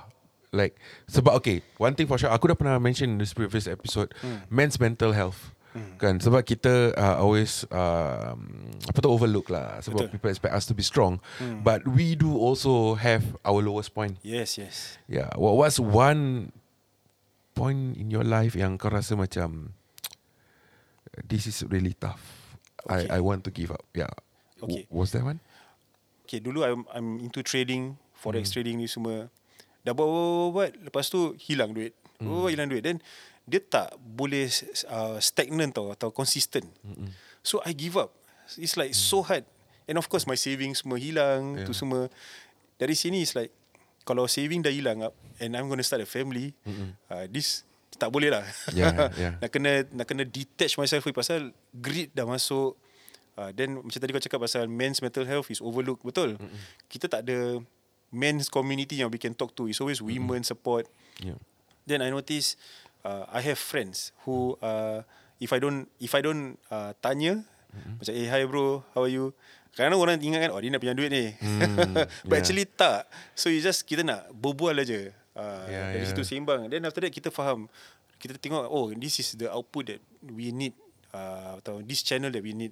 Like, 0.53 0.77
sebab 1.10 1.33
okay, 1.41 1.65
one 1.81 1.98
thing 1.98 2.05
for 2.05 2.22
sure, 2.22 2.29
aku 2.29 2.53
dah 2.53 2.57
pernah 2.57 2.77
mention 2.77 3.17
in 3.17 3.17
this 3.17 3.33
previous 3.33 3.65
episode, 3.65 4.13
men's 4.53 4.77
mental 4.77 5.17
health. 5.17 5.51
Kan? 5.98 6.22
Sebab 6.22 6.45
kita 6.45 6.93
uh, 6.93 7.17
always 7.17 7.65
uh, 7.74 8.38
apa 8.86 8.98
tu 9.01 9.10
overlook 9.10 9.50
lah. 9.50 9.81
Sebab 9.81 10.05
Betul. 10.05 10.13
people 10.13 10.29
expect 10.29 10.53
us 10.53 10.69
to 10.69 10.77
be 10.77 10.86
strong. 10.86 11.17
But 11.65 11.89
we 11.89 12.13
do 12.13 12.38
also 12.38 12.93
have 12.93 13.25
our 13.41 13.57
lowest 13.65 13.98
point. 13.98 14.22
Yes 14.22 14.62
yes. 14.62 15.01
Yeah. 15.10 15.33
What 15.33 15.57
what's 15.57 15.81
one 15.81 16.53
point 17.57 17.98
in 17.98 18.13
your 18.13 18.22
life 18.22 18.53
yang 18.53 18.77
kau 18.77 18.93
rasa 18.93 19.17
macam 19.17 19.74
this 21.25 21.50
is 21.50 21.65
really 21.65 21.98
tough? 21.98 22.22
Okay. 22.86 23.10
I 23.10 23.17
I 23.17 23.19
want 23.25 23.41
to 23.45 23.51
give 23.53 23.74
up. 23.74 23.81
Yeah. 23.98 24.13
Okay. 24.62 24.86
W- 24.86 24.93
was 24.93 25.10
that 25.17 25.25
one? 25.25 25.41
Okay 26.29 26.38
dulu 26.38 26.62
I'm, 26.62 26.86
I'm 26.93 27.17
into 27.17 27.41
trading 27.41 27.98
Forex 28.13 28.53
trading 28.53 28.77
ni 28.77 28.86
semua 28.86 29.33
Dah 29.83 29.91
buat, 29.91 30.07
buat, 30.07 30.23
buat, 30.23 30.49
buat 30.51 30.71
Lepas 30.89 31.11
tu 31.11 31.35
hilang 31.37 31.75
duit. 31.75 31.93
Oh 32.23 32.47
hilang 32.47 32.71
duit. 32.71 32.83
Then 32.83 33.03
dia 33.43 33.59
tak 33.59 33.99
boleh 33.99 34.47
uh, 34.87 35.19
stagnant 35.19 35.75
tau 35.75 35.91
Atau 35.91 36.15
consistent. 36.15 36.67
So 37.43 37.59
I 37.67 37.75
give 37.75 37.99
up. 37.99 38.15
It's 38.55 38.79
like 38.79 38.95
so 38.95 39.23
hard. 39.23 39.43
And 39.83 39.99
of 39.99 40.07
course 40.07 40.23
my 40.23 40.39
savings 40.39 40.83
semua 40.83 40.95
hilang 40.95 41.59
yeah. 41.59 41.67
Tu 41.67 41.75
semua. 41.75 42.07
Dari 42.79 42.95
sini 42.95 43.23
it's 43.23 43.35
like 43.35 43.51
Kalau 44.07 44.27
saving 44.27 44.63
dah 44.63 44.71
hilang 44.71 45.03
up 45.03 45.15
And 45.43 45.55
I'm 45.55 45.67
gonna 45.67 45.83
start 45.83 46.03
a 46.03 46.07
family 46.07 46.55
uh, 47.11 47.27
This 47.27 47.67
tak 47.99 48.09
boleh 48.09 48.33
lah. 48.33 48.43
Yeah, 48.73 49.11
yeah. 49.21 49.33
Nak 49.37 49.51
kena 49.51 49.85
Nak 49.91 50.07
kena 50.07 50.23
detach 50.23 50.79
myself 50.79 51.03
Pasal 51.11 51.51
greed 51.75 52.09
dah 52.15 52.25
masuk. 52.25 52.79
Uh, 53.33 53.49
then 53.49 53.81
macam 53.81 53.97
tadi 53.97 54.13
kau 54.13 54.21
cakap 54.21 54.39
pasal 54.45 54.69
men's 54.69 55.01
mental 55.01 55.25
health 55.25 55.49
is 55.49 55.57
overlooked 55.57 56.05
betul. 56.05 56.37
Mm-hmm. 56.37 56.59
Kita 56.85 57.05
tak 57.09 57.25
ada 57.25 57.57
men's 58.13 58.48
community 58.48 59.01
yang 59.01 59.10
we 59.10 59.17
can 59.17 59.34
talk 59.34 59.58
to. 59.58 59.65
It's 59.65 59.82
always 59.82 60.00
women 60.00 60.46
support. 60.46 60.86
yeah 61.20 61.36
Then 61.84 62.00
I 62.00 62.08
notice 62.08 62.55
uh, 63.03 63.27
I 63.27 63.43
have 63.43 63.60
friends 63.60 64.15
who 64.24 64.55
uh, 64.63 65.03
if 65.41 65.51
I 65.51 65.60
don't 65.60 65.91
if 66.00 66.15
I 66.15 66.24
don't 66.24 66.55
uh, 66.72 66.96
tanya 67.03 67.43
mm-hmm. 67.75 68.00
macam 68.00 68.13
eh 68.15 68.27
hi 68.32 68.41
bro 68.48 68.88
how 68.96 69.03
are 69.03 69.12
you 69.12 69.36
kadang 69.75 69.98
orang 69.98 70.22
ingat 70.22 70.48
kan 70.48 70.51
oh 70.53 70.62
dia 70.63 70.70
nak 70.72 70.79
pinjam 70.79 70.96
duit 70.96 71.10
ni 71.12 71.34
Mm, 71.41 71.98
but 72.29 72.38
yeah. 72.38 72.39
actually 72.39 72.63
tak 72.63 73.10
so 73.36 73.50
you 73.51 73.60
just 73.60 73.84
kita 73.84 74.05
nak 74.05 74.29
berbual 74.32 74.77
aja 74.77 75.12
uh, 75.36 75.65
Yeah, 75.67 75.91
dari 75.98 76.05
yeah. 76.05 76.13
situ 76.13 76.24
seimbang 76.24 76.70
then 76.72 76.86
after 76.88 77.01
that 77.03 77.12
kita 77.12 77.34
faham 77.34 77.67
kita 78.22 78.38
tengok 78.39 78.70
oh 78.70 78.93
this 78.96 79.20
is 79.20 79.36
the 79.36 79.51
output 79.51 79.89
that 79.91 80.00
we 80.24 80.53
need 80.55 80.72
uh, 81.12 81.60
atau 81.60 81.84
this 81.84 82.05
channel 82.05 82.32
that 82.32 82.39
we 82.39 82.55
need 82.55 82.72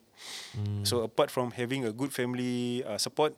Mm. 0.56 0.88
so 0.88 1.04
apart 1.04 1.28
from 1.28 1.52
having 1.52 1.84
a 1.84 1.92
good 1.92 2.16
family 2.16 2.80
uh, 2.88 2.96
support 2.96 3.36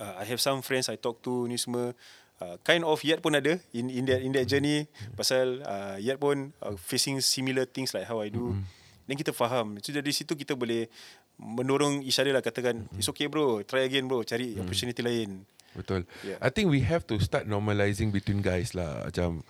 uh, 0.00 0.14
I 0.20 0.24
have 0.28 0.40
some 0.40 0.60
friends 0.60 0.88
I 0.88 0.96
talk 0.96 1.20
to 1.24 1.48
ni 1.48 1.56
semua 1.60 1.92
uh, 2.40 2.56
kind 2.64 2.84
of 2.84 3.00
Yat 3.04 3.20
pun 3.20 3.36
ada 3.36 3.60
in 3.72 3.88
in 3.92 4.04
that 4.08 4.20
in 4.20 4.32
that 4.36 4.46
journey 4.48 4.88
pasal 5.16 5.62
uh, 5.64 5.96
Yat 6.00 6.20
pun 6.20 6.52
uh, 6.60 6.76
facing 6.80 7.20
similar 7.20 7.64
things 7.68 7.92
like 7.92 8.08
how 8.08 8.20
I 8.20 8.28
do. 8.32 8.52
Mm-hmm. 8.52 8.64
Dan 9.06 9.14
kita 9.14 9.30
faham. 9.30 9.78
So 9.78 9.94
dari 9.94 10.10
situ 10.10 10.34
kita 10.34 10.58
boleh 10.58 10.90
mendorong 11.38 12.02
other 12.02 12.32
lah 12.34 12.42
katakan 12.42 12.88
mm-hmm. 12.88 12.98
it's 12.98 13.06
okay 13.06 13.30
bro, 13.30 13.62
try 13.62 13.86
again 13.86 14.10
bro, 14.10 14.26
cari 14.26 14.56
mm-hmm. 14.56 14.66
opportunity 14.66 15.00
lain. 15.04 15.46
Betul. 15.76 16.08
Yeah. 16.24 16.40
I 16.40 16.48
think 16.48 16.72
we 16.72 16.80
have 16.88 17.04
to 17.12 17.20
start 17.20 17.44
normalizing 17.44 18.08
between 18.08 18.40
guys 18.40 18.72
lah. 18.72 19.04
Macam 19.06 19.44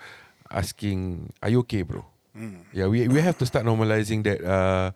asking, 0.50 1.30
are 1.38 1.48
you 1.48 1.62
okay 1.62 1.86
bro? 1.86 2.02
Hmm. 2.36 2.66
Yeah, 2.74 2.90
we 2.90 3.08
we 3.08 3.24
have 3.24 3.38
to 3.40 3.46
start 3.48 3.64
normalizing 3.64 4.26
that. 4.28 4.42
Uh, 4.44 4.92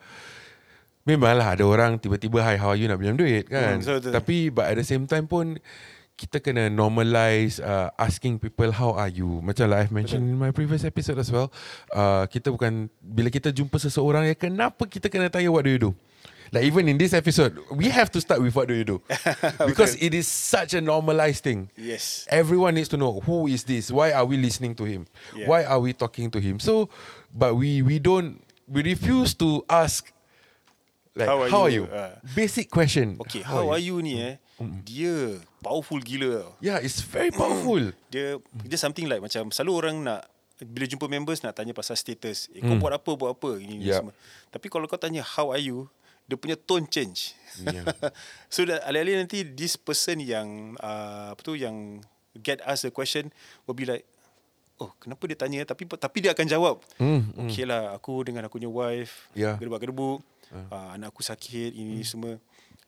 memanglah 1.17 1.57
ada 1.57 1.65
orang 1.67 1.99
tiba-tiba 1.99 2.43
hi 2.45 2.61
how 2.61 2.75
are 2.75 2.79
you 2.79 2.87
nak 2.87 3.01
pinjam 3.01 3.19
duit 3.19 3.49
kan. 3.49 3.79
Hmm, 3.79 3.83
betul, 3.83 3.97
betul. 3.99 4.13
Tapi 4.15 4.37
but 4.53 4.67
at 4.71 4.77
the 4.79 4.87
same 4.87 5.09
time 5.09 5.27
pun 5.27 5.59
kita 6.21 6.37
kena 6.37 6.69
normalize 6.69 7.65
uh, 7.65 7.89
asking 7.97 8.37
people 8.37 8.69
how 8.77 8.93
are 8.93 9.09
you. 9.09 9.41
Macam 9.41 9.73
like 9.73 9.89
I've 9.89 9.95
mentioned 9.95 10.29
in 10.29 10.37
my 10.37 10.53
previous 10.53 10.85
episode 10.85 11.17
as 11.17 11.33
well. 11.33 11.49
Uh, 11.89 12.29
kita 12.29 12.53
bukan 12.53 12.93
bila 13.01 13.33
kita 13.33 13.49
jumpa 13.49 13.81
seseorang 13.81 14.29
ya 14.29 14.37
kenapa 14.37 14.85
kita 14.85 15.09
kena 15.09 15.33
tanya 15.33 15.49
what 15.49 15.65
do 15.65 15.73
you 15.73 15.81
do? 15.81 15.93
Like 16.53 16.67
even 16.67 16.91
in 16.91 16.99
this 16.99 17.15
episode, 17.15 17.57
we 17.71 17.89
have 17.89 18.11
to 18.11 18.21
start 18.21 18.43
with 18.43 18.53
what 18.59 18.67
do 18.67 18.75
you 18.75 18.85
do? 18.85 19.01
Because 19.71 19.95
it 20.03 20.13
is 20.13 20.27
such 20.27 20.75
a 20.75 20.83
normalized 20.83 21.47
thing. 21.47 21.71
Yes. 21.79 22.27
Everyone 22.29 22.75
needs 22.75 22.91
to 22.91 22.99
know 22.99 23.23
who 23.23 23.47
is 23.47 23.65
this? 23.65 23.89
Why 23.89 24.11
are 24.13 24.27
we 24.27 24.37
listening 24.37 24.75
to 24.83 24.85
him? 24.85 25.07
Yeah. 25.33 25.47
Why 25.47 25.65
are 25.65 25.79
we 25.79 25.95
talking 25.95 26.29
to 26.35 26.43
him? 26.43 26.59
So, 26.59 26.91
but 27.31 27.55
we 27.55 27.87
we 27.87 28.03
don't 28.03 28.43
we 28.67 28.83
refuse 28.83 29.33
to 29.39 29.63
ask 29.71 30.11
like 31.17 31.29
how 31.29 31.39
How 31.47 31.63
are 31.63 31.67
are 31.67 31.73
you? 31.73 31.85
you? 31.87 31.95
Ah. 31.95 32.15
Basic 32.35 32.71
question. 32.71 33.19
Okay, 33.27 33.43
how, 33.43 33.71
are 33.71 33.83
you 33.83 33.99
ni 34.01 34.19
eh? 34.19 34.37
Dia 34.85 35.41
powerful 35.65 35.99
gila. 35.99 36.53
Yeah, 36.61 36.79
it's 36.79 37.01
very 37.01 37.33
powerful. 37.33 37.81
Dia 38.13 38.37
dia 38.61 38.79
something 38.79 39.09
like 39.09 39.25
macam 39.25 39.49
selalu 39.49 39.73
orang 39.73 39.97
nak 40.05 40.21
bila 40.61 40.85
jumpa 40.85 41.09
members 41.09 41.41
nak 41.41 41.57
tanya 41.57 41.73
pasal 41.73 41.97
status. 41.97 42.53
Eh, 42.53 42.61
kau 42.61 42.77
buat 42.77 42.93
apa 42.93 43.11
buat 43.17 43.33
apa 43.33 43.57
ini 43.57 43.81
Yup. 43.81 43.97
semua. 43.97 44.15
Tapi 44.53 44.67
kalau 44.69 44.85
kau 44.85 45.01
tanya 45.01 45.25
how 45.25 45.49
are 45.49 45.63
you, 45.63 45.89
dia 46.29 46.37
punya 46.37 46.61
tone 46.61 46.85
change. 46.85 47.33
Yeah. 47.65 47.89
so 48.53 48.69
that 48.69 48.85
alih-alih 48.85 49.25
nanti 49.25 49.41
this 49.43 49.81
person 49.81 50.21
yang 50.21 50.77
uh, 50.79 51.33
apa 51.33 51.41
tu 51.41 51.57
yang 51.57 52.05
get 52.37 52.61
asked 52.63 52.85
the 52.85 52.93
question 52.93 53.33
will 53.65 53.75
be 53.75 53.89
like 53.89 54.05
Oh, 54.81 54.97
kenapa 54.97 55.29
dia 55.29 55.37
tanya 55.37 55.61
tapi 55.69 55.85
tapi 55.85 56.25
dia 56.25 56.33
akan 56.33 56.47
jawab. 56.49 56.81
Hmm, 56.97 57.37
Okay 57.45 57.69
lah, 57.69 57.93
aku 57.93 58.25
dengan 58.25 58.49
aku 58.49 58.57
punya 58.57 58.73
wife 58.73 59.29
Yeah. 59.37 59.61
gedebak-gedebuk. 59.61 60.25
Uh, 60.51 60.89
anak 60.99 61.15
aku 61.15 61.23
sakit 61.23 61.71
ini 61.71 62.03
semua. 62.03 62.39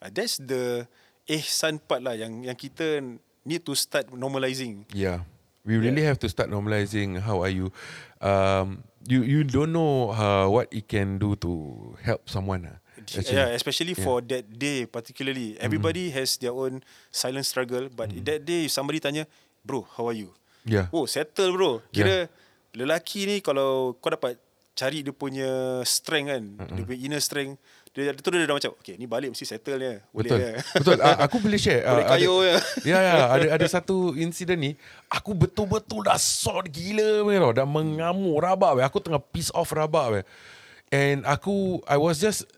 Uh, 0.02 0.10
that's 0.10 0.38
the 0.42 0.82
ihsan 1.30 1.78
part 1.78 2.02
lah 2.02 2.18
yang 2.18 2.42
yang 2.42 2.58
kita 2.58 2.98
need 3.46 3.62
to 3.62 3.74
start 3.78 4.10
normalizing. 4.10 4.82
Yeah. 4.90 5.22
We 5.62 5.78
really 5.78 6.02
have 6.02 6.18
to 6.26 6.28
start 6.28 6.50
normalizing 6.50 7.22
how 7.22 7.38
are 7.46 7.52
you. 7.54 7.70
Um, 8.18 8.82
you 9.06 9.22
you 9.22 9.46
don't 9.46 9.70
know 9.70 10.10
uh, 10.10 10.50
what 10.50 10.66
it 10.74 10.90
can 10.90 11.22
do 11.22 11.38
to 11.38 11.50
help 12.02 12.26
someone. 12.26 12.66
ah. 12.66 12.78
Actually. 13.02 13.34
Yeah, 13.34 13.54
especially 13.54 13.94
for 13.94 14.22
that 14.26 14.46
day 14.46 14.86
particularly. 14.90 15.58
Everybody 15.62 16.10
has 16.14 16.38
their 16.38 16.54
own 16.54 16.82
silent 17.14 17.46
struggle, 17.46 17.90
but 17.94 18.10
that 18.26 18.42
day 18.46 18.66
if 18.66 18.74
somebody 18.74 18.98
tanya, 18.98 19.26
"Bro, 19.62 19.86
how 19.94 20.10
are 20.10 20.18
you?" 20.18 20.34
Yeah. 20.66 20.90
Oh, 20.94 21.06
settle 21.06 21.54
bro. 21.54 21.82
Kira 21.94 22.30
lelaki 22.74 23.26
ni 23.26 23.36
kalau 23.42 23.98
kau 23.98 24.10
dapat 24.10 24.38
cari 24.72 25.04
dia 25.04 25.12
punya 25.12 25.80
strength 25.84 26.28
kan, 26.32 26.42
dia 26.72 26.82
punya 26.82 27.00
inner 27.04 27.20
strength, 27.20 27.60
dia 27.92 28.08
dia 28.08 28.20
tu 28.24 28.32
dia 28.32 28.48
dah 28.48 28.56
macam, 28.56 28.72
okay, 28.80 28.96
ni 28.96 29.04
balik 29.04 29.36
mesti 29.36 29.44
settle 29.44 29.76
dia. 29.76 30.00
Boleh 30.16 30.32
Betul. 30.32 30.38
ya. 30.40 30.50
Betul. 30.80 30.96
Aku 30.96 31.36
boleh 31.44 31.60
share. 31.60 31.84
Boleh 31.84 32.04
ada- 32.08 32.12
kayu 32.16 32.34
je. 32.40 32.54
Ya, 32.90 32.98
ya. 33.04 33.14
Ada 33.28 33.46
ada 33.60 33.66
satu 33.68 34.16
insiden 34.16 34.64
ni. 34.64 34.70
Aku 35.12 35.36
betul-betul 35.36 36.08
dah 36.08 36.16
sort 36.16 36.72
gila 36.72 37.20
weh, 37.28 37.36
tau. 37.36 37.52
Dah 37.52 37.68
mengamuk 37.68 38.40
rabak 38.40 38.80
weh. 38.80 38.84
Aku 38.84 38.96
tengah 38.96 39.20
piss 39.20 39.52
off 39.52 39.76
rabak 39.76 40.08
weh. 40.08 40.24
And 40.88 41.24
aku, 41.28 41.84
I 41.84 42.00
was 42.00 42.16
just, 42.16 42.48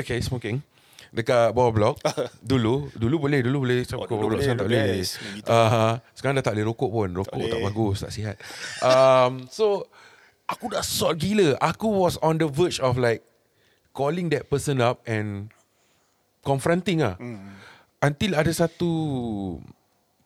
okay, 0.00 0.16
smoking. 0.24 0.64
Dekat 1.10 1.50
bawah 1.58 1.74
blok 1.74 1.96
Dulu 2.54 2.94
Dulu 2.94 3.26
boleh 3.26 3.42
Dulu 3.42 3.66
boleh 3.66 3.82
Sampai 3.82 4.06
Oh, 4.14 4.30
blok 4.30 4.46
Sekarang 4.46 4.62
tak 4.62 4.68
boleh 4.70 5.02
uh, 5.42 5.98
Sekarang 6.14 6.34
dah 6.38 6.44
tak 6.46 6.54
boleh 6.54 6.66
rokok 6.70 6.86
pun 6.86 7.08
Rokok 7.10 7.34
tak, 7.50 7.58
boleh. 7.58 7.66
bagus 7.66 7.96
Tak 8.06 8.12
sihat 8.14 8.36
um, 8.78 9.42
So 9.50 9.90
Aku 10.50 10.70
dah 10.70 10.82
sort 10.82 11.22
gila 11.22 11.54
Aku 11.62 11.88
was 11.90 12.18
on 12.20 12.42
the 12.42 12.50
verge 12.50 12.82
of 12.82 12.98
like 12.98 13.22
Calling 13.94 14.30
that 14.34 14.50
person 14.50 14.82
up 14.82 15.02
And 15.06 15.50
Confronting 16.42 17.06
ah. 17.06 17.14
Hmm. 17.20 17.54
Until 18.02 18.34
ada 18.34 18.50
satu 18.50 18.90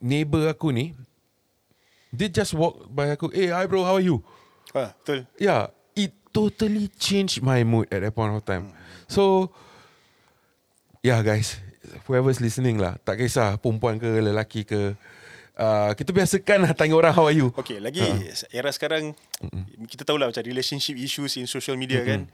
Neighbor 0.00 0.48
aku 0.48 0.72
ni 0.72 0.96
Dia 2.14 2.30
just 2.30 2.56
walk 2.56 2.88
by 2.88 3.12
aku 3.12 3.28
Eh 3.34 3.52
hi 3.52 3.66
bro 3.68 3.84
how 3.84 3.98
are 3.98 4.04
you 4.04 4.24
Ha, 4.74 4.90
betul. 4.90 5.22
Yeah, 5.38 5.70
it 5.94 6.10
totally 6.34 6.90
changed 6.98 7.38
my 7.46 7.62
mood 7.62 7.86
at 7.94 8.02
that 8.02 8.10
point 8.10 8.34
of 8.34 8.42
time. 8.42 8.74
So, 9.06 9.54
yeah 10.98 11.22
guys, 11.22 11.62
whoever's 12.10 12.42
listening 12.42 12.82
lah, 12.82 12.98
tak 13.06 13.22
kisah 13.22 13.54
perempuan 13.62 14.02
ke 14.02 14.10
lelaki 14.18 14.66
ke, 14.66 14.98
uh, 15.58 15.90
kita 15.94 16.10
biasakan 16.10 16.66
lah 16.66 16.72
tanya 16.74 16.94
orang 16.98 17.12
how 17.14 17.26
are 17.26 17.34
you. 17.36 17.50
Okay, 17.54 17.78
lagi 17.78 18.02
era 18.50 18.70
sekarang 18.70 19.14
kita 19.86 20.02
tahulah 20.06 20.30
macam 20.30 20.42
relationship 20.44 20.94
issues 20.98 21.38
in 21.38 21.46
social 21.46 21.74
media 21.74 22.02
kan. 22.02 22.26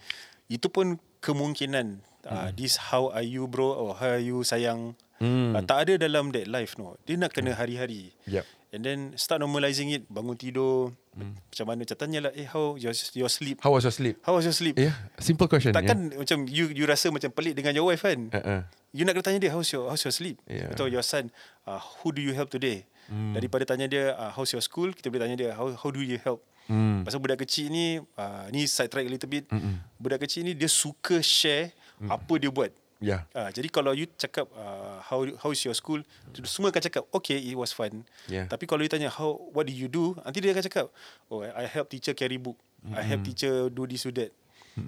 Itu 0.51 0.67
pun 0.69 0.99
kemungkinan 1.23 2.03
uh, 2.27 2.49
this 2.57 2.77
how 2.91 3.13
are 3.13 3.25
you 3.25 3.47
bro 3.47 3.71
or 3.71 3.95
how 3.97 4.17
are 4.17 4.23
you 4.23 4.43
sayang 4.43 4.97
Mm. 5.21 5.53
uh, 5.53 5.61
tak 5.69 5.85
ada 5.85 6.09
dalam 6.09 6.33
that 6.33 6.49
life 6.49 6.81
no. 6.81 6.97
Dia 7.05 7.21
nak 7.21 7.37
kena 7.37 7.53
hari-hari. 7.53 8.17
Yep. 8.25 8.41
And 8.73 8.81
then 8.81 8.99
start 9.21 9.45
normalizing 9.45 9.93
it, 9.93 10.09
bangun 10.09 10.33
tidur. 10.33 10.97
Macam 11.13 11.69
mana 11.69 11.85
macam 11.85 11.93
tanyalah 11.93 12.33
eh 12.33 12.49
how 12.49 12.81
your 12.81 12.97
your 13.13 13.29
sleep? 13.29 13.61
How 13.61 13.77
was 13.77 13.85
your 13.85 13.93
sleep? 13.93 14.17
How 14.25 14.33
was 14.33 14.49
your 14.49 14.57
sleep? 14.57 14.81
Yeah, 14.81 14.97
simple 15.21 15.45
question. 15.45 15.77
Takkan 15.77 16.17
macam 16.17 16.49
you 16.49 16.73
you 16.73 16.89
rasa 16.89 17.13
macam 17.13 17.29
pelik 17.37 17.53
dengan 17.53 17.77
your 17.77 17.93
wife 17.93 18.01
kan? 18.01 18.33
Yeah. 18.33 18.41
Uh-uh. 18.41 18.61
You 18.97 19.05
nak 19.05 19.21
kena 19.21 19.25
tanya 19.29 19.39
dia 19.45 19.53
how's 19.53 19.69
your 19.69 19.93
how's 19.93 20.01
your 20.09 20.15
sleep 20.17 20.41
Yeah. 20.49 20.73
atau 20.73 20.89
your 20.89 21.05
son 21.05 21.29
uh, 21.69 21.85
who 22.01 22.17
do 22.17 22.25
you 22.25 22.33
help 22.33 22.49
today 22.49 22.89
Hmm. 23.11 23.35
daripada 23.35 23.67
tanya 23.67 23.91
dia 23.91 24.15
uh, 24.15 24.31
how's 24.31 24.55
your 24.55 24.63
school? 24.63 24.95
Kita 24.95 25.11
boleh 25.11 25.27
tanya 25.27 25.37
dia 25.37 25.51
how 25.59 25.67
how 25.75 25.91
do 25.91 25.99
you 25.99 26.15
help? 26.23 26.41
Hmm. 26.71 27.03
pasal 27.03 27.19
budak 27.19 27.43
kecil 27.43 27.67
ni 27.67 27.99
uh, 27.99 28.47
ni 28.55 28.71
side 28.71 28.87
track 28.87 29.03
a 29.03 29.11
little 29.11 29.27
bit. 29.27 29.51
Budak 29.99 30.23
kecil 30.23 30.47
ni 30.47 30.55
dia 30.55 30.71
suka 30.71 31.19
share 31.19 31.75
Mm. 32.01 32.09
apa 32.09 32.33
dia 32.41 32.49
buat. 32.49 32.73
Yeah. 32.97 33.29
uh, 33.37 33.53
jadi 33.53 33.69
kalau 33.69 33.93
you 33.93 34.09
cakap 34.17 34.49
uh, 34.57 35.05
how 35.05 35.21
how 35.41 35.53
is 35.53 35.61
your 35.65 35.77
school 35.77 36.01
semua 36.49 36.73
akan 36.73 36.81
cakap 36.81 37.05
okay 37.13 37.37
it 37.37 37.53
was 37.53 37.77
fun. 37.77 38.09
Yeah. 38.25 38.49
tapi 38.49 38.65
kalau 38.65 38.81
you 38.81 38.89
tanya 38.89 39.13
how 39.13 39.37
what 39.53 39.69
did 39.69 39.77
you 39.77 39.85
do? 39.89 40.17
Nanti 40.25 40.41
dia 40.41 40.57
akan 40.57 40.65
cakap 40.65 40.87
oh 41.29 41.45
I 41.45 41.69
help 41.69 41.93
teacher 41.93 42.17
carry 42.17 42.41
book. 42.41 42.57
I 42.97 43.05
help 43.05 43.29
teacher 43.29 43.69
do 43.69 43.85
this 43.85 44.09
do 44.09 44.13
that. 44.17 44.33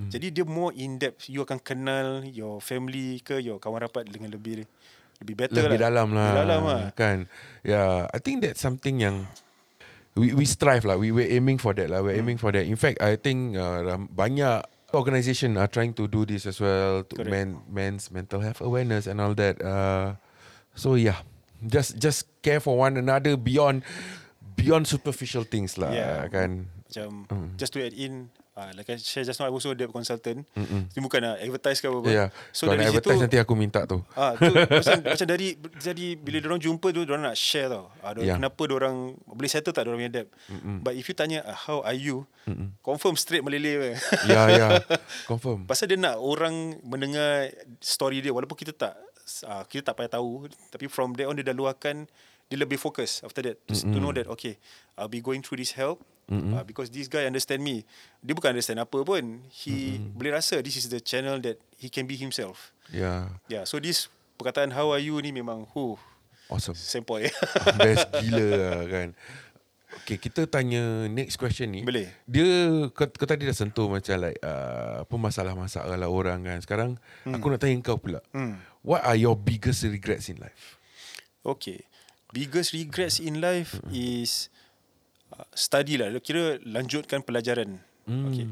Jadi 0.09 0.33
dia 0.33 0.45
more 0.49 0.73
in 0.73 0.97
depth. 0.97 1.29
You 1.29 1.45
akan 1.45 1.61
kenal 1.61 2.25
your 2.25 2.64
family 2.64 3.21
ke 3.21 3.37
your 3.45 3.61
kawan 3.61 3.85
rapat 3.85 4.09
dengan 4.09 4.33
lebih 4.33 4.64
lebih 5.23 5.37
better 5.38 5.55
Lebih 5.62 5.79
lah 5.79 5.87
dalam 5.88 6.09
lah. 6.11 6.26
lebih 6.29 6.41
dalam 6.43 6.61
lah 6.67 6.81
Kan. 6.93 7.19
Yeah, 7.62 8.11
I 8.11 8.19
think 8.19 8.43
that's 8.43 8.59
something 8.59 8.99
yang 8.99 9.31
we 10.12 10.35
we 10.35 10.45
strive 10.45 10.83
lah. 10.85 10.99
We 10.99 11.09
we're 11.09 11.31
aiming 11.31 11.57
for 11.57 11.73
that 11.73 11.88
lah. 11.88 12.02
We're 12.02 12.19
Hmm. 12.19 12.26
aiming 12.29 12.38
for 12.43 12.50
that. 12.52 12.67
In 12.67 12.76
fact, 12.76 13.00
I 13.00 13.17
think 13.17 13.57
uh, 13.57 13.97
banyak 14.11 14.61
organisation 14.93 15.57
are 15.57 15.71
trying 15.71 15.97
to 15.97 16.05
do 16.05 16.29
this 16.29 16.45
as 16.45 16.61
well 16.61 17.00
to 17.07 17.14
Correct. 17.17 17.33
men 17.33 17.49
men's 17.64 18.12
mental 18.12 18.45
health 18.45 18.61
awareness 18.61 19.09
and 19.09 19.23
all 19.23 19.33
that. 19.38 19.57
Uh, 19.62 20.21
so 20.76 21.00
yeah, 21.00 21.25
just 21.64 21.97
just 21.97 22.29
care 22.45 22.61
for 22.61 22.76
one 22.76 23.00
another 23.00 23.41
beyond 23.41 23.81
beyond 24.52 24.85
superficial 24.85 25.49
things 25.49 25.81
lah. 25.81 25.95
Yeah. 25.95 26.29
Kan. 26.29 26.69
macam 26.93 27.25
Hmm. 27.33 27.49
just 27.57 27.73
to 27.73 27.81
add 27.81 27.97
in 27.97 28.29
uh, 28.56 28.71
like 28.76 28.88
I 28.92 28.97
share 29.00 29.25
just 29.25 29.40
now 29.40 29.49
I 29.49 29.52
also 29.52 29.73
debt 29.73 29.88
consultant 29.92 30.44
Ini 30.56 31.00
bukan 31.00 31.21
nak 31.25 31.37
advertise 31.40 31.80
ke 31.80 31.88
apa 31.88 32.09
Yeah. 32.09 32.28
so 32.52 32.68
Kalau 32.68 32.76
dari 32.76 32.85
nak 32.85 32.92
situ 32.92 32.99
advertise 33.00 33.23
nanti 33.25 33.38
aku 33.40 33.54
minta 33.56 33.80
tu. 33.88 34.04
Ah, 34.12 34.37
tu 34.37 34.52
macam, 34.52 34.99
macam 35.16 35.26
dari 35.28 35.49
jadi 35.80 36.06
bila 36.21 36.37
orang 36.52 36.61
jumpa 36.61 36.87
tu 36.92 37.00
orang 37.09 37.23
nak 37.32 37.37
share 37.38 37.68
tau. 37.73 37.88
Ah, 38.04 38.12
Yeah. 38.12 38.35
yeah. 38.35 38.37
kenapa 38.37 38.62
orang 38.68 39.16
boleh 39.25 39.50
settle 39.50 39.73
tak 39.73 39.88
orang 39.88 40.04
punya 40.04 40.12
debt. 40.12 40.28
Mm-mm. 40.52 40.85
But 40.85 40.99
if 40.99 41.09
you 41.09 41.16
tanya 41.16 41.40
ah, 41.49 41.56
how 41.56 41.80
are 41.80 41.97
you? 41.97 42.28
Mm-mm. 42.44 42.76
Confirm 42.85 43.16
straight 43.16 43.40
meleleh. 43.40 43.97
Ya 44.30 44.49
ya. 44.52 44.68
Confirm. 45.25 45.64
Pasal 45.71 45.88
dia 45.88 45.97
nak 45.97 46.21
orang 46.21 46.76
mendengar 46.85 47.49
story 47.80 48.21
dia 48.21 48.35
walaupun 48.35 48.56
kita 48.59 48.73
tak 48.76 48.94
uh, 49.47 49.64
kita 49.66 49.92
tak 49.92 49.94
payah 49.99 50.18
tahu 50.21 50.50
tapi 50.68 50.90
from 50.90 51.14
there 51.16 51.30
on 51.30 51.38
dia 51.38 51.47
dah 51.47 51.56
luahkan 51.56 52.04
dia 52.52 52.59
lebih 52.61 52.76
fokus 52.76 53.25
after 53.25 53.40
that 53.40 53.56
to, 53.64 53.73
to 53.73 53.97
know 53.97 54.12
that 54.12 54.28
okay 54.28 54.61
I'll 54.99 55.09
be 55.09 55.25
going 55.25 55.40
through 55.40 55.62
this 55.62 55.73
help 55.73 56.04
uh, 56.32 56.64
because 56.64 56.88
this 56.88 57.06
guy 57.06 57.28
understand 57.28 57.60
me 57.60 57.84
dia 58.24 58.32
bukan 58.32 58.56
understand 58.56 58.80
apa 58.80 58.98
pun 59.04 59.44
he 59.52 60.00
boleh 60.16 60.32
rasa 60.32 60.58
this 60.64 60.80
is 60.80 60.88
the 60.88 60.98
channel 60.98 61.36
that 61.38 61.60
he 61.76 61.92
can 61.92 62.08
be 62.08 62.16
himself 62.16 62.72
Yeah. 62.88 63.32
yeah 63.48 63.64
so 63.64 63.80
this 63.80 64.08
perkataan 64.36 64.72
how 64.72 64.92
are 64.92 65.00
you 65.00 65.16
ni 65.20 65.32
memang 65.32 65.68
hu 65.76 65.96
Awesome. 66.52 66.76
sempoi 66.76 67.32
Best 67.80 68.12
gila 68.20 68.44
lah 68.52 68.80
kan 68.84 69.08
Okay 70.04 70.20
kita 70.20 70.44
tanya 70.44 71.08
Next 71.08 71.40
question 71.40 71.72
ni 71.72 71.80
Boleh. 71.80 72.12
Dia 72.28 72.44
kau, 72.92 73.08
kau 73.08 73.24
tadi 73.24 73.48
dah 73.48 73.56
sentuh 73.56 73.88
Macam 73.88 74.20
like 74.20 74.36
uh, 74.40 75.04
Apa 75.04 75.14
masalah-masalah 75.16 75.96
lah 75.96 76.08
orang 76.12 76.44
kan 76.44 76.58
Sekarang 76.60 76.90
hmm. 77.24 77.32
Aku 77.36 77.48
nak 77.48 77.60
tanya 77.60 77.76
kau 77.80 77.96
pula 77.96 78.20
Hmm. 78.36 78.60
What 78.84 79.00
are 79.04 79.16
your 79.16 79.32
biggest 79.32 79.84
regrets 79.88 80.28
in 80.28 80.40
life? 80.40 80.76
okay 81.42 81.82
biggest 82.32 82.72
regrets 82.72 83.18
in 83.20 83.42
life 83.42 83.76
is 83.90 84.48
uh, 85.32 85.46
study 85.56 85.96
lah. 85.96 86.12
Kira 86.20 86.60
lanjutkan 86.62 87.24
pelajaran. 87.24 87.80
Hmm. 88.04 88.28
Okay. 88.30 88.46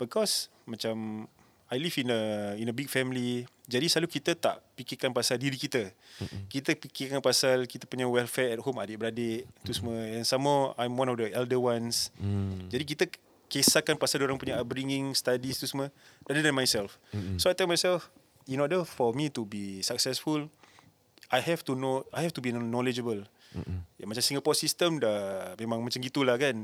Because 0.00 0.48
macam 0.64 1.26
I 1.72 1.80
live 1.80 1.96
in 1.96 2.12
a 2.12 2.20
in 2.60 2.68
a 2.68 2.74
big 2.74 2.92
family. 2.92 3.48
Jadi 3.64 3.88
selalu 3.88 4.20
kita 4.20 4.36
tak 4.36 4.60
fikirkan 4.76 5.16
pasal 5.16 5.40
diri 5.40 5.56
kita. 5.56 5.88
Kita 6.52 6.76
fikirkan 6.76 7.24
pasal 7.24 7.64
kita 7.64 7.88
punya 7.88 8.04
welfare 8.04 8.52
at 8.52 8.60
home 8.60 8.76
adik-beradik 8.82 9.48
tu 9.64 9.72
semua. 9.72 9.96
And 10.12 10.28
some 10.28 10.44
more 10.44 10.76
I'm 10.76 10.92
one 10.98 11.08
of 11.08 11.16
the 11.16 11.32
elder 11.32 11.56
ones. 11.56 12.12
Hmm. 12.20 12.68
Jadi 12.68 12.84
kita 12.84 13.04
kisahkan 13.48 13.96
pasal 13.96 14.24
orang 14.24 14.36
punya 14.36 14.60
upbringing, 14.60 15.16
studies 15.16 15.60
tu 15.60 15.68
semua 15.68 15.88
rather 16.28 16.44
than 16.44 16.56
myself. 16.56 17.00
So 17.40 17.48
I 17.48 17.56
tell 17.56 17.68
myself 17.68 18.12
in 18.48 18.60
order 18.60 18.84
for 18.84 19.12
me 19.16 19.32
to 19.32 19.44
be 19.44 19.80
successful 19.84 20.48
I 21.32 21.40
have 21.40 21.64
to 21.64 21.72
know 21.72 22.04
I 22.12 22.20
have 22.28 22.36
to 22.36 22.44
be 22.44 22.52
knowledgeable. 22.52 23.24
Ya, 23.98 24.04
macam 24.08 24.24
Singapore 24.24 24.56
system 24.56 24.98
dah 24.98 25.52
memang 25.56 25.82
macam 25.82 26.00
gitulah 26.00 26.34
kan. 26.36 26.56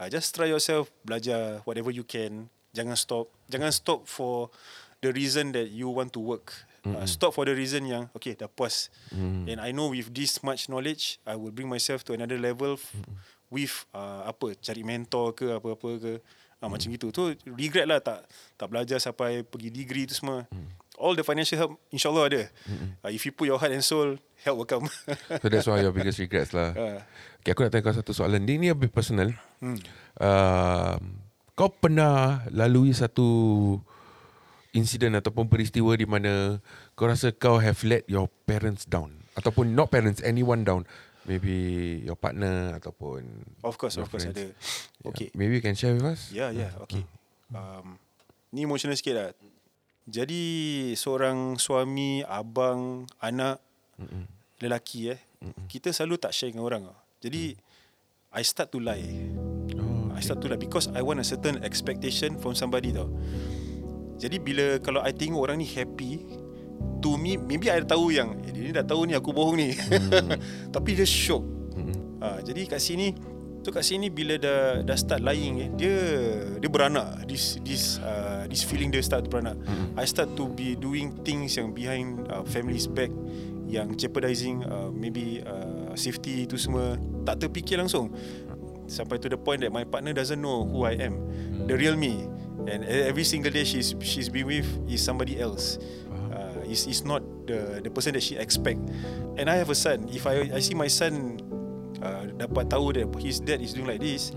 Uh, 0.00 0.08
just 0.08 0.32
try 0.32 0.48
yourself, 0.48 0.88
belajar 1.04 1.60
whatever 1.68 1.92
you 1.92 2.02
can. 2.02 2.48
Jangan 2.72 2.96
stop. 2.96 3.28
Jangan 3.50 3.68
stop 3.74 4.06
for 4.06 4.48
the 5.02 5.10
reason 5.10 5.52
that 5.52 5.68
you 5.68 5.90
want 5.90 6.14
to 6.14 6.20
work. 6.22 6.54
Uh, 6.80 7.04
stop 7.04 7.36
for 7.36 7.44
the 7.44 7.52
reason 7.52 7.84
yang 7.84 8.08
okay 8.16 8.32
dah 8.32 8.48
puas. 8.48 8.88
And 9.44 9.60
I 9.60 9.68
know 9.68 9.92
with 9.92 10.08
this 10.16 10.40
much 10.40 10.72
knowledge, 10.72 11.20
I 11.28 11.36
will 11.36 11.52
bring 11.52 11.68
myself 11.68 12.00
to 12.08 12.16
another 12.16 12.40
level 12.40 12.80
f- 12.80 12.88
with 13.52 13.84
uh, 13.92 14.24
apa 14.24 14.56
cari 14.56 14.80
mentor 14.80 15.36
ke 15.36 15.52
apa-apa 15.52 15.90
ke. 16.00 16.12
Uh, 16.60 16.68
macam 16.68 16.88
gitu. 16.92 17.08
Tu 17.12 17.36
regret 17.52 17.84
lah 17.84 18.00
tak 18.00 18.24
tak 18.56 18.68
belajar 18.72 18.96
sampai 18.96 19.44
pergi 19.44 19.68
degree 19.68 20.08
tu 20.08 20.16
semua. 20.16 20.48
All 21.00 21.16
the 21.16 21.24
financial 21.24 21.56
help 21.56 21.72
insyaAllah 21.88 22.24
ada. 22.28 22.42
Uh, 23.00 23.08
if 23.08 23.24
you 23.24 23.32
put 23.32 23.48
your 23.48 23.56
heart 23.56 23.72
and 23.72 23.80
soul, 23.80 24.20
help 24.44 24.56
will 24.60 24.68
come. 24.68 24.84
So 25.40 25.48
that's 25.48 25.64
why 25.64 25.80
your 25.80 25.96
biggest 25.96 26.20
regrets 26.20 26.52
lah. 26.52 26.76
Ah. 26.76 27.00
Okay, 27.40 27.56
aku 27.56 27.64
nak 27.64 27.72
tanya 27.72 27.88
kau 27.88 27.96
satu 27.96 28.12
soalan. 28.12 28.44
Dia 28.44 28.60
ni 28.60 28.68
lebih 28.68 28.92
personal. 28.92 29.32
Hmm. 29.64 29.80
Uh, 30.20 31.00
kau 31.56 31.72
pernah 31.72 32.44
lalui 32.52 32.92
satu 32.92 33.24
insiden 34.70 35.16
ataupun 35.18 35.48
peristiwa 35.50 35.96
di 35.96 36.06
mana 36.06 36.60
kau 36.94 37.08
rasa 37.08 37.32
kau 37.32 37.58
have 37.58 37.80
let 37.82 38.06
your 38.06 38.30
parents 38.46 38.86
down 38.86 39.10
ataupun 39.34 39.74
not 39.74 39.90
parents 39.90 40.22
anyone 40.22 40.62
down 40.62 40.86
maybe 41.26 41.98
your 42.06 42.14
partner 42.14 42.78
ataupun 42.78 43.26
Of 43.66 43.74
course, 43.76 43.98
of 43.98 44.06
course 44.06 44.30
friends. 44.30 44.38
ada. 44.38 44.46
Yeah. 44.54 45.08
Okay. 45.10 45.28
maybe 45.34 45.58
you 45.58 45.64
can 45.64 45.74
share 45.74 45.92
with 45.92 46.06
us 46.06 46.30
Ya, 46.30 46.54
ya, 46.54 46.70
okay. 46.80 47.02
Um, 47.50 47.98
ni 48.54 48.62
emotional 48.62 48.94
sikit 48.94 49.14
lah. 49.18 49.28
Jadi 50.08 50.44
seorang 50.96 51.60
suami, 51.60 52.24
abang, 52.24 53.04
anak, 53.20 53.60
lelaki 54.60 55.12
eh, 55.12 55.20
kita 55.68 55.92
selalu 55.92 56.16
tak 56.20 56.32
share 56.32 56.52
dengan 56.52 56.64
orang. 56.64 56.82
Jadi 57.20 57.56
I 58.30 58.42
start 58.46 58.70
to 58.72 58.78
lie. 58.78 59.32
oh, 59.76 60.14
I 60.14 60.20
start 60.22 60.40
to 60.44 60.48
lie 60.48 60.60
because 60.60 60.88
I 60.92 61.02
want 61.02 61.20
a 61.20 61.26
certain 61.26 61.60
expectation 61.66 62.38
from 62.38 62.56
somebody 62.56 62.94
tau. 62.94 63.10
Jadi 64.20 64.36
bila 64.36 64.76
kalau 64.84 65.00
I 65.00 65.16
tengok 65.16 65.40
orang 65.40 65.58
ni 65.60 65.68
happy, 65.68 66.20
to 67.00 67.16
me 67.16 67.40
maybe 67.40 67.72
I 67.72 67.80
tahu 67.80 68.12
yang 68.12 68.36
eh, 68.44 68.52
dia 68.52 68.62
ni 68.68 68.72
dah 68.76 68.84
tahu 68.84 69.08
ni 69.08 69.16
aku 69.16 69.32
bohong 69.32 69.56
ni. 69.56 69.72
Tapi 70.74 70.90
dia 70.96 71.08
shock. 71.08 71.44
Ha, 72.20 72.44
jadi 72.44 72.68
kat 72.68 72.84
sini 72.84 73.16
tu 73.60 73.68
kat 73.68 73.84
sini 73.84 74.08
bila 74.08 74.40
dah 74.40 74.80
dah 74.80 74.96
start 74.96 75.20
lying 75.20 75.60
eh, 75.60 75.70
dia 75.76 75.96
dia 76.56 76.68
beranak. 76.72 77.28
This 77.28 77.60
this 77.60 78.00
uh, 78.00 78.48
this 78.48 78.64
feeling 78.64 78.88
dia 78.88 79.04
start 79.04 79.28
beranak. 79.28 79.60
I 80.00 80.04
start 80.08 80.32
to 80.40 80.48
be 80.48 80.76
doing 80.76 81.12
things 81.24 81.60
yang 81.60 81.76
behind 81.76 82.24
uh, 82.32 82.44
family's 82.48 82.88
back 82.88 83.12
yang 83.70 83.94
jeopardizing 83.94 84.66
uh, 84.66 84.90
maybe 84.90 85.44
uh, 85.44 85.92
safety 85.94 86.48
tu 86.48 86.56
semua. 86.56 86.96
Tak 87.28 87.46
terfikir 87.46 87.76
langsung. 87.76 88.10
Sampai 88.90 89.22
to 89.22 89.30
the 89.30 89.38
point 89.38 89.62
that 89.62 89.70
my 89.70 89.86
partner 89.86 90.10
doesn't 90.10 90.40
know 90.40 90.66
who 90.66 90.82
I 90.88 90.98
am. 90.98 91.20
The 91.68 91.76
real 91.76 91.94
me. 91.94 92.26
And 92.66 92.82
e- 92.82 93.06
every 93.06 93.24
single 93.24 93.52
day 93.52 93.62
she's 93.62 93.94
she's 94.02 94.32
been 94.32 94.48
with 94.48 94.66
is 94.88 95.04
somebody 95.04 95.38
else. 95.38 95.78
Uh, 96.32 96.64
is 96.66 96.88
is 96.90 97.06
not 97.06 97.22
the 97.46 97.84
the 97.84 97.90
person 97.92 98.16
that 98.16 98.24
she 98.24 98.34
expect. 98.40 98.80
And 99.38 99.46
I 99.46 99.60
have 99.60 99.70
a 99.70 99.78
son. 99.78 100.08
If 100.10 100.26
I 100.26 100.50
I 100.50 100.60
see 100.64 100.74
my 100.74 100.90
son 100.90 101.38
dapat 102.40 102.64
tahu 102.66 102.92
that 102.92 103.06
his 103.18 103.38
dad 103.38 103.60
is 103.60 103.72
doing 103.72 103.86
like 103.86 104.00
this 104.00 104.32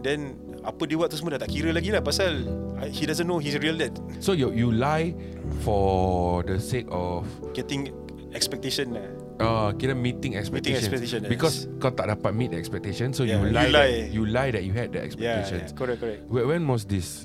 then 0.00 0.36
apa 0.60 0.84
dia 0.84 0.96
buat 0.96 1.08
tu 1.08 1.16
semua 1.16 1.34
dah 1.34 1.40
tak 1.40 1.52
kira 1.52 1.72
lagi 1.72 1.88
lah 1.88 2.00
pasal 2.00 2.44
he 2.88 3.04
doesn't 3.04 3.24
know 3.24 3.36
his 3.36 3.56
real 3.56 3.74
dad 3.74 3.92
so 4.16 4.32
you 4.32 4.48
you 4.50 4.68
lie 4.68 5.12
for 5.60 6.40
the 6.44 6.56
sake 6.56 6.88
of 6.88 7.24
getting 7.52 7.88
expectation 8.32 8.92
lah 8.92 9.08
Uh, 9.40 9.72
kira 9.72 9.96
meeting 9.96 10.36
expectations. 10.36 10.84
expectation, 10.84 11.24
yes. 11.24 11.32
Because 11.32 11.56
kau 11.80 11.88
tak 11.88 12.12
dapat 12.12 12.36
meet 12.36 12.52
the 12.52 12.60
expectation, 12.60 13.08
so 13.08 13.24
Yeah, 13.24 13.40
you 13.40 13.48
you 13.48 13.56
lie. 13.56 13.72
lie. 13.72 13.96
That, 14.04 14.12
you 14.12 14.22
lie 14.28 14.50
that 14.52 14.64
you 14.68 14.76
had 14.76 14.92
the 14.92 15.00
yeah, 15.00 15.08
expectations. 15.08 15.72
yeah 15.72 15.78
correct 15.80 15.98
correct 16.04 16.20
When, 16.28 16.44
when 16.44 16.62
was 16.68 16.84
this? 16.84 17.24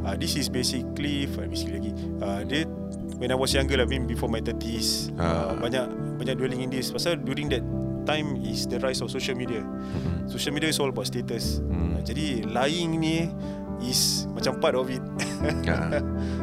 Uh, 0.00 0.16
this 0.16 0.40
is 0.40 0.48
basically 0.48 1.28
basically 1.28 1.76
lagi. 1.76 1.92
Uh, 2.16 2.48
dia 2.48 2.64
when 3.20 3.28
I 3.28 3.36
was 3.36 3.52
younger 3.52 3.76
lah, 3.76 3.84
I 3.84 3.92
mean 3.92 4.08
before 4.08 4.32
my 4.32 4.40
30s. 4.40 5.12
Uh, 5.20 5.20
Ah. 5.20 5.60
banyak 5.60 5.84
banyak 6.16 6.40
dwelling 6.40 6.64
in 6.64 6.72
this. 6.72 6.88
Pasal 6.88 7.20
during 7.20 7.52
that 7.52 7.60
time 8.04 8.40
is 8.40 8.66
the 8.66 8.78
rise 8.78 9.00
of 9.00 9.08
social 9.08 9.34
media. 9.34 9.60
Social 10.26 10.52
media 10.52 10.70
is 10.70 10.78
all 10.78 10.88
about 10.88 11.06
status. 11.06 11.58
Hmm. 11.60 11.96
Uh, 11.96 12.02
jadi 12.02 12.46
lying 12.48 12.96
ni 12.96 13.28
is 13.80 14.28
macam 14.32 14.60
part 14.60 14.76
of 14.76 14.88
it. 14.88 15.02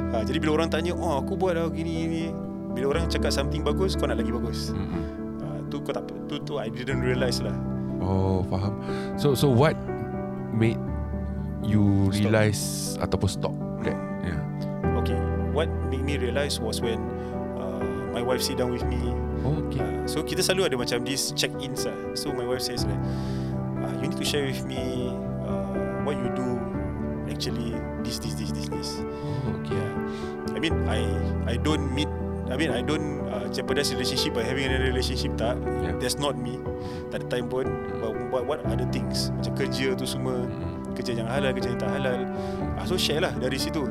Ah. 0.10 0.18
uh, 0.18 0.24
jadi 0.26 0.42
bila 0.42 0.58
orang 0.58 0.74
tanya, 0.74 0.98
"Oh, 0.98 1.22
aku 1.22 1.38
buat 1.38 1.54
dah 1.54 1.70
gini 1.70 2.10
ni." 2.10 2.26
Bila 2.74 2.98
orang 2.98 3.10
cakap 3.10 3.30
something 3.30 3.62
bagus, 3.62 3.94
kau 3.94 4.10
nak 4.10 4.18
lagi 4.18 4.30
bagus. 4.30 4.74
Mm-mm. 4.74 5.04
Uh, 5.42 5.60
tu 5.70 5.82
kau 5.82 5.94
tak 5.94 6.06
tu 6.26 6.42
tu 6.42 6.58
I 6.58 6.70
didn't 6.70 7.02
realise 7.02 7.42
lah. 7.42 7.54
Oh, 8.02 8.42
faham. 8.50 8.78
So 9.18 9.34
so 9.34 9.50
what 9.50 9.74
made 10.54 10.78
you 11.62 12.10
Stop. 12.10 12.22
realize 12.30 12.62
ataupun 13.02 13.30
stop 13.30 13.54
that? 13.82 13.98
Yeah. 14.22 14.40
Okay, 15.02 15.18
what 15.54 15.70
made 15.90 16.06
me 16.06 16.18
realise 16.18 16.58
was 16.58 16.82
when 16.82 17.02
uh, 17.58 17.82
my 18.14 18.22
wife 18.22 18.42
sit 18.42 18.58
down 18.58 18.74
with 18.74 18.86
me 18.86 18.98
Oh, 19.46 19.62
okay. 19.68 19.84
Uh, 19.84 20.06
so 20.10 20.24
kita 20.24 20.42
selalu 20.42 20.74
ada 20.74 20.76
macam 20.78 20.98
this 21.06 21.34
check-ins 21.36 21.86
lah. 21.86 21.98
So 22.18 22.34
my 22.34 22.46
wife 22.46 22.64
says 22.64 22.86
like, 22.88 23.00
uh, 23.84 23.92
you 24.02 24.10
need 24.10 24.18
to 24.18 24.26
share 24.26 24.46
with 24.46 24.64
me 24.66 25.14
uh, 25.46 26.02
what 26.08 26.18
you 26.18 26.30
do 26.34 26.58
actually 27.28 27.76
this 28.02 28.18
this 28.18 28.34
this 28.40 28.50
this 28.56 28.68
this. 28.72 28.90
Oh, 29.46 29.60
okay. 29.62 29.78
Yeah. 29.78 30.56
I 30.56 30.58
mean 30.58 30.76
I 30.90 31.06
I 31.46 31.56
don't 31.62 31.92
meet 31.94 32.10
I 32.48 32.56
mean 32.56 32.72
I 32.72 32.82
don't 32.82 33.28
uh, 33.28 33.46
jeopardize 33.52 33.92
relationship 33.92 34.34
by 34.34 34.48
having 34.48 34.72
another 34.72 34.90
relationship 34.90 35.36
tak. 35.36 35.60
Yeah. 35.84 35.94
That's 36.00 36.18
not 36.18 36.40
me. 36.40 36.58
Tak 37.12 37.22
ada 37.22 37.26
time 37.28 37.52
pun. 37.52 37.68
But 38.00 38.14
what, 38.32 38.44
what 38.48 38.60
other 38.68 38.88
things 38.90 39.30
macam 39.36 39.54
kerja 39.54 39.94
tu 39.94 40.08
semua 40.08 40.48
Mm. 40.48 40.96
kerja 40.98 41.12
yang 41.14 41.30
halal 41.30 41.54
kerja 41.54 41.70
yang 41.76 41.82
tak 41.82 41.92
halal. 41.94 42.20
Uh, 42.74 42.86
so 42.88 42.98
share 42.98 43.22
lah 43.22 43.36
dari 43.38 43.60
situ. 43.62 43.86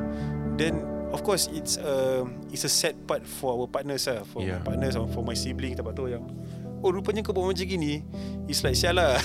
Then 0.59 0.83
of 1.17 1.25
course 1.25 1.49
it's 1.49 1.81
a 1.81 2.21
it's 2.53 2.61
a 2.61 2.69
sad 2.69 2.93
part 3.09 3.25
for 3.25 3.57
our 3.57 3.65
partners 3.65 4.05
lah, 4.05 4.21
for 4.21 4.45
Yeah. 4.45 4.61
my 4.61 4.73
partners 4.77 4.93
or 4.93 5.09
for 5.09 5.25
my 5.25 5.33
sibling 5.33 5.73
dapat 5.73 5.97
tahu 5.97 6.13
yang 6.13 6.21
oh 6.85 6.93
rupanya 6.93 7.25
kau 7.25 7.33
buat 7.33 7.49
macam 7.49 7.65
gini. 7.65 8.05
It's 8.45 8.61
like 8.61 8.77
sial 8.77 9.01
lah. 9.01 9.17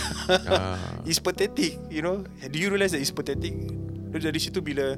Ah. 0.48 0.80
it's 1.08 1.20
pathetic, 1.20 1.76
you 1.92 2.00
know. 2.00 2.24
Do 2.40 2.56
you 2.56 2.72
realise 2.72 2.96
that 2.96 3.04
it's 3.04 3.12
pathetic? 3.12 3.52
Dari 4.08 4.24
dari 4.24 4.40
situ 4.40 4.64
bila 4.64 4.96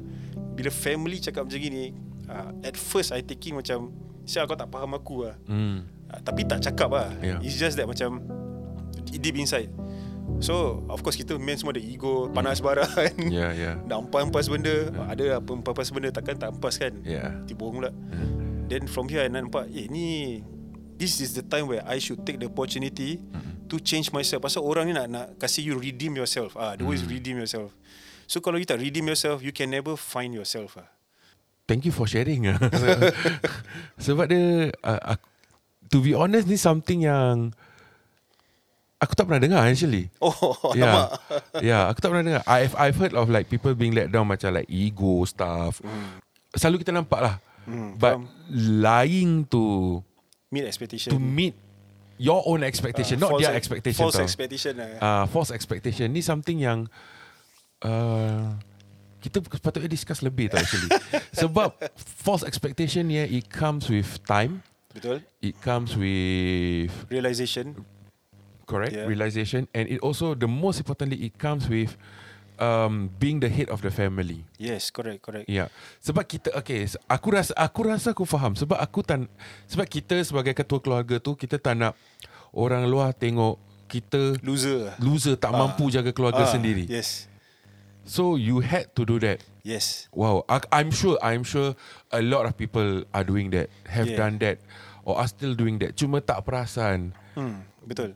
bila 0.55 0.71
family 0.71 1.19
cakap 1.19 1.51
macam 1.51 1.59
gini, 1.59 1.91
uh, 2.31 2.55
at 2.63 2.79
first 2.79 3.11
I 3.11 3.19
thinking 3.19 3.59
macam 3.59 3.91
sial 4.23 4.47
kau 4.47 4.55
tak 4.55 4.71
faham 4.71 4.95
aku 4.95 5.27
lah. 5.27 5.35
Mm. 5.51 5.83
Uh, 6.07 6.19
tapi 6.23 6.47
tak 6.47 6.63
cakap 6.63 6.95
lah. 6.95 7.11
Yeah. 7.19 7.43
It's 7.43 7.59
just 7.59 7.75
that 7.75 7.91
macam 7.91 8.23
deep 9.19 9.35
inside. 9.35 9.67
So 10.43 10.83
of 10.91 10.99
course 11.01 11.15
kita 11.15 11.39
men 11.39 11.55
semua 11.55 11.71
ada 11.71 11.81
ego, 11.81 12.27
panas 12.29 12.59
bara 12.59 12.83
kan. 12.97 13.15
Yeah, 13.17 13.55
yeah. 13.55 13.75
Nak 13.87 14.11
empas-empas 14.11 14.51
benda 14.51 14.91
Ada 15.07 15.39
apa 15.39 15.49
empas-empas 15.55 15.89
benda 15.95 16.09
Takkan 16.11 16.35
tak 16.37 16.51
empas 16.59 16.75
kan 16.75 16.91
Yeah. 17.01 17.31
Nanti 17.41 17.55
bohong 17.55 17.79
pula 17.81 17.91
Then 18.67 18.85
from 18.85 19.07
here 19.07 19.23
I 19.23 19.31
nampak 19.31 19.71
Eh 19.71 19.87
ni 19.87 20.41
This 20.99 21.23
is 21.23 21.33
the 21.33 21.43
time 21.43 21.71
where 21.71 21.81
I 21.87 21.97
should 22.03 22.27
take 22.27 22.37
the 22.37 22.51
opportunity 22.51 23.17
To 23.71 23.79
change 23.79 24.11
myself 24.11 24.43
Pasal 24.43 24.61
orang 24.61 24.91
ni 24.91 24.93
nak 24.93 25.07
nak 25.07 25.27
Kasih 25.39 25.71
you 25.71 25.79
redeem 25.79 26.13
yourself 26.19 26.53
ah, 26.59 26.75
The 26.75 26.83
word 26.83 26.99
is 26.99 27.07
redeem 27.07 27.39
yourself 27.39 27.71
So 28.27 28.43
kalau 28.43 28.59
you 28.59 28.67
tak 28.67 28.83
redeem 28.83 29.07
yourself 29.07 29.39
You 29.39 29.55
can 29.55 29.71
never 29.71 29.95
find 29.95 30.35
yourself 30.35 30.75
ah. 30.77 30.91
Thank 31.65 31.81
you 31.81 31.93
for 31.95 32.05
sharing. 32.05 32.45
ah. 32.45 32.61
Sebab 34.05 34.29
dia, 34.29 34.69
uh, 34.85 35.17
to 35.89 35.97
be 35.97 36.13
honest 36.13 36.45
ni 36.45 36.61
something 36.61 37.01
yang 37.01 37.57
aku 38.95 39.13
tak 39.13 39.25
pernah 39.25 39.39
dengar 39.39 39.61
actually. 39.61 40.07
Oh 40.19 40.33
yeah. 40.71 40.85
alamak 40.87 41.07
yeah, 41.59 41.81
aku 41.87 41.99
tak 41.99 42.09
pernah 42.09 42.23
dengar. 42.23 42.43
I've 42.45 42.73
I've 42.73 42.95
heard 42.95 43.13
of 43.13 43.27
like 43.27 43.47
people 43.47 43.73
being 43.73 43.91
let 43.91 44.09
down 44.09 44.25
macam 44.25 44.51
like 44.51 44.67
ego 44.67 45.23
stuff. 45.23 45.83
Selalu 46.51 46.81
kita 46.81 46.91
nampak 46.91 47.19
lah. 47.19 47.35
Hmm, 47.65 47.97
But 47.97 48.21
faham. 48.21 48.29
lying 48.81 49.31
to 49.49 49.99
Meet 50.47 50.65
expectation 50.65 51.09
to 51.09 51.17
meet 51.17 51.57
your 52.15 52.39
own 52.45 52.61
expectation, 52.61 53.17
Ah, 53.17 53.27
not 53.27 53.41
their 53.41 53.51
ex- 53.51 53.67
expectation. 53.67 54.05
False 54.05 54.15
tau. 54.15 54.23
expectation 54.23 54.71
lah 54.77 54.87
uh, 55.01 55.23
false 55.27 55.49
expectation 55.49 56.07
ni 56.07 56.21
something 56.21 56.55
yang 56.55 56.87
uh, 57.81 58.55
kita 59.19 59.41
sepatutnya 59.41 59.89
discuss 59.89 60.21
lebih 60.21 60.47
tau 60.47 60.61
actually. 60.61 60.87
Sebab 61.41 61.73
false 61.97 62.45
expectation 62.45 63.09
ni 63.09 63.17
it 63.19 63.49
comes 63.49 63.89
with 63.89 64.07
time, 64.23 64.61
Betul 64.93 65.25
it 65.41 65.57
comes 65.59 65.97
with 65.97 66.93
Realization 67.09 67.81
correct 68.65 68.93
Yeah. 68.93 69.05
realization 69.05 69.69
and 69.71 69.85
it 69.87 70.01
also 70.01 70.33
the 70.33 70.45
most 70.45 70.77
importantly 70.77 71.17
it 71.21 71.37
comes 71.37 71.65
with 71.65 71.93
um, 72.55 73.11
being 73.15 73.39
the 73.39 73.47
head 73.47 73.67
of 73.67 73.79
the 73.79 73.91
family 73.91 74.47
Yes, 74.55 74.87
correct, 74.89 75.21
correct. 75.21 75.45
Ya. 75.45 75.67
Sebab 75.99 76.23
kita 76.23 76.55
okay, 76.55 76.87
aku 77.05 77.27
rasa 77.31 77.51
aku 77.53 77.79
rasa 77.83 78.11
aku 78.11 78.23
faham 78.23 78.55
sebab 78.55 78.75
aku 78.75 79.03
tan 79.03 79.27
sebab 79.65 79.85
kita 79.85 80.15
sebagai 80.23 80.51
ketua 80.51 80.79
keluarga 80.79 81.19
tu 81.19 81.35
kita 81.35 81.55
tak 81.55 81.75
nak 81.75 81.93
orang 82.51 82.87
luar 82.87 83.11
tengok 83.11 83.59
kita 83.85 84.39
Loser. 84.41 84.95
loser 84.97 85.35
tak 85.35 85.51
Ah. 85.51 85.61
mampu 85.61 85.91
jaga 85.91 86.09
keluarga 86.09 86.47
Ah, 86.47 86.49
sendiri. 86.49 86.87
Yes. 86.87 87.27
So 88.01 88.33
you 88.33 88.61
had 88.61 88.93
to 88.93 89.01
do 89.01 89.17
that. 89.19 89.41
Yes. 89.65 90.09
Wow, 90.09 90.45
I- 90.45 90.61
I'm 90.71 90.89
sure 90.89 91.17
I'm 91.21 91.41
sure 91.41 91.73
a 92.09 92.21
lot 92.21 92.45
of 92.45 92.53
people 92.53 93.01
are 93.09 93.25
doing 93.25 93.49
that, 93.51 93.69
have 93.89 94.05
Yeah. 94.09 94.21
done 94.21 94.37
that 94.41 94.61
or 95.01 95.17
are 95.17 95.25
still 95.25 95.53
doing 95.53 95.81
that. 95.81 95.97
Cuma 95.97 96.21
tak 96.21 96.45
perasan. 96.45 97.17
Hmm, 97.33 97.65
betul. 97.81 98.13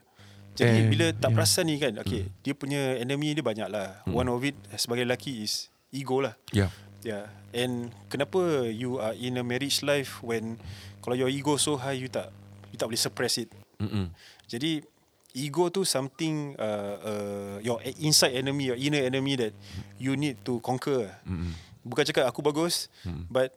Jadi 0.59 0.79
And- 0.83 0.91
bila 0.91 1.05
tak 1.15 1.31
yeah. 1.31 1.35
perasan 1.39 1.63
ni 1.71 1.79
kan, 1.79 1.95
okay, 2.03 2.27
dia 2.43 2.51
punya 2.51 2.99
enemy 2.99 3.31
dia 3.31 3.39
banyak 3.39 3.71
lah. 3.71 4.03
One 4.03 4.27
of 4.27 4.43
it 4.43 4.59
sebagai 4.75 5.07
lelaki 5.07 5.47
is 5.47 5.71
ego 5.95 6.19
lah. 6.19 6.35
Yeah. 6.51 6.67
Yeah. 7.07 7.31
And 7.55 7.95
kenapa 8.11 8.67
you 8.67 8.99
are 8.99 9.15
in 9.15 9.39
a 9.39 9.43
marriage 9.47 9.79
life 9.87 10.19
when 10.19 10.59
kalau 10.99 11.15
your 11.15 11.31
ego 11.31 11.55
so 11.55 11.79
high 11.79 11.95
you 11.95 12.11
tak 12.11 12.27
you 12.69 12.77
tak 12.77 12.91
boleh 12.91 12.99
suppress 12.99 13.39
it. 13.39 13.49
Mm-mm. 13.79 14.11
Jadi 14.51 14.83
ego 15.31 15.71
tu 15.71 15.87
something 15.87 16.59
uh, 16.59 16.95
uh, 16.99 17.55
your 17.63 17.79
inside 18.03 18.35
enemy, 18.35 18.75
your 18.75 18.79
inner 18.79 19.07
enemy 19.07 19.39
that 19.39 19.55
you 19.95 20.19
need 20.19 20.35
to 20.43 20.59
conquer. 20.59 21.07
Mm-mm. 21.23 21.55
Bukan 21.87 22.03
cakap 22.03 22.27
aku 22.27 22.43
bagus, 22.43 22.91
but 23.31 23.55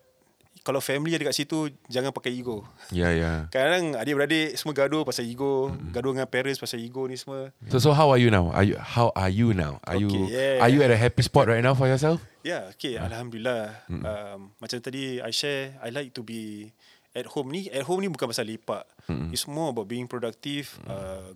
kalau 0.63 0.79
family 0.79 1.19
ada 1.19 1.27
kat 1.27 1.35
situ 1.35 1.75
jangan 1.91 2.15
pakai 2.15 2.31
ego. 2.31 2.63
Ya, 2.95 3.11
ya. 3.11 3.33
Kadang-kadang 3.53 3.99
adik-beradik 3.99 4.55
semua 4.55 4.75
gaduh 4.79 5.03
pasal 5.03 5.27
ego, 5.27 5.75
gaduh 5.91 6.15
dengan 6.15 6.31
parents 6.31 6.63
pasal 6.63 6.79
ego 6.79 7.07
ni 7.11 7.19
semua. 7.19 7.51
So 7.67 7.83
so 7.83 7.91
how 7.91 8.15
are 8.15 8.19
you 8.23 8.31
now? 8.31 8.55
Are 8.55 8.63
you 8.63 8.79
how 8.79 9.11
are 9.19 9.31
you 9.31 9.51
now? 9.53 9.83
Are 9.83 9.99
you 9.99 10.11
Okay, 10.11 10.25
yeah. 10.31 10.63
are 10.63 10.71
you 10.71 10.81
at 10.87 10.95
a 10.95 10.99
happy 10.99 11.23
spot 11.27 11.51
right 11.51 11.63
now 11.63 11.75
for 11.75 11.91
yourself? 11.91 12.23
Ya, 12.43 12.47
yeah, 12.47 12.63
okay, 12.75 12.95
alhamdulillah. 12.99 13.87
Um, 13.91 14.55
macam 14.59 14.79
tadi 14.83 15.23
I 15.23 15.31
share, 15.31 15.79
I 15.83 15.95
like 15.95 16.15
to 16.15 16.23
be 16.27 16.71
at 17.15 17.27
home 17.35 17.51
ni. 17.51 17.67
At 17.71 17.87
home 17.87 18.03
ni 18.03 18.09
bukan 18.11 18.31
pasal 18.31 18.47
lepak. 18.47 18.87
It's 19.35 19.51
more 19.51 19.75
about 19.75 19.91
being 19.91 20.07
productive. 20.07 20.79
Uh, 20.87 21.35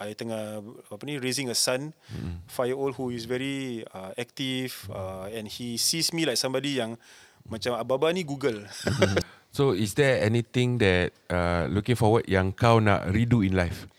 I 0.00 0.16
tengah 0.16 0.64
apa 0.88 1.02
ni 1.04 1.20
raising 1.20 1.52
a 1.52 1.56
son, 1.58 1.92
five 2.48 2.72
year 2.72 2.78
old 2.80 2.96
who 2.96 3.12
is 3.12 3.28
very 3.28 3.84
uh, 3.92 4.16
active 4.16 4.88
uh, 4.88 5.28
and 5.28 5.44
he 5.44 5.76
sees 5.76 6.16
me 6.16 6.24
like 6.24 6.40
somebody 6.40 6.80
yang 6.80 6.96
macam 7.48 7.76
ababa 7.78 8.12
ni 8.12 8.26
Google. 8.26 8.64
So 9.50 9.74
is 9.74 9.98
there 9.98 10.22
anything 10.22 10.78
that 10.78 11.10
uh, 11.26 11.66
looking 11.66 11.98
forward 11.98 12.30
yang 12.30 12.54
kau 12.54 12.78
nak 12.78 13.10
redo 13.10 13.42
in 13.42 13.58
life? 13.58 13.90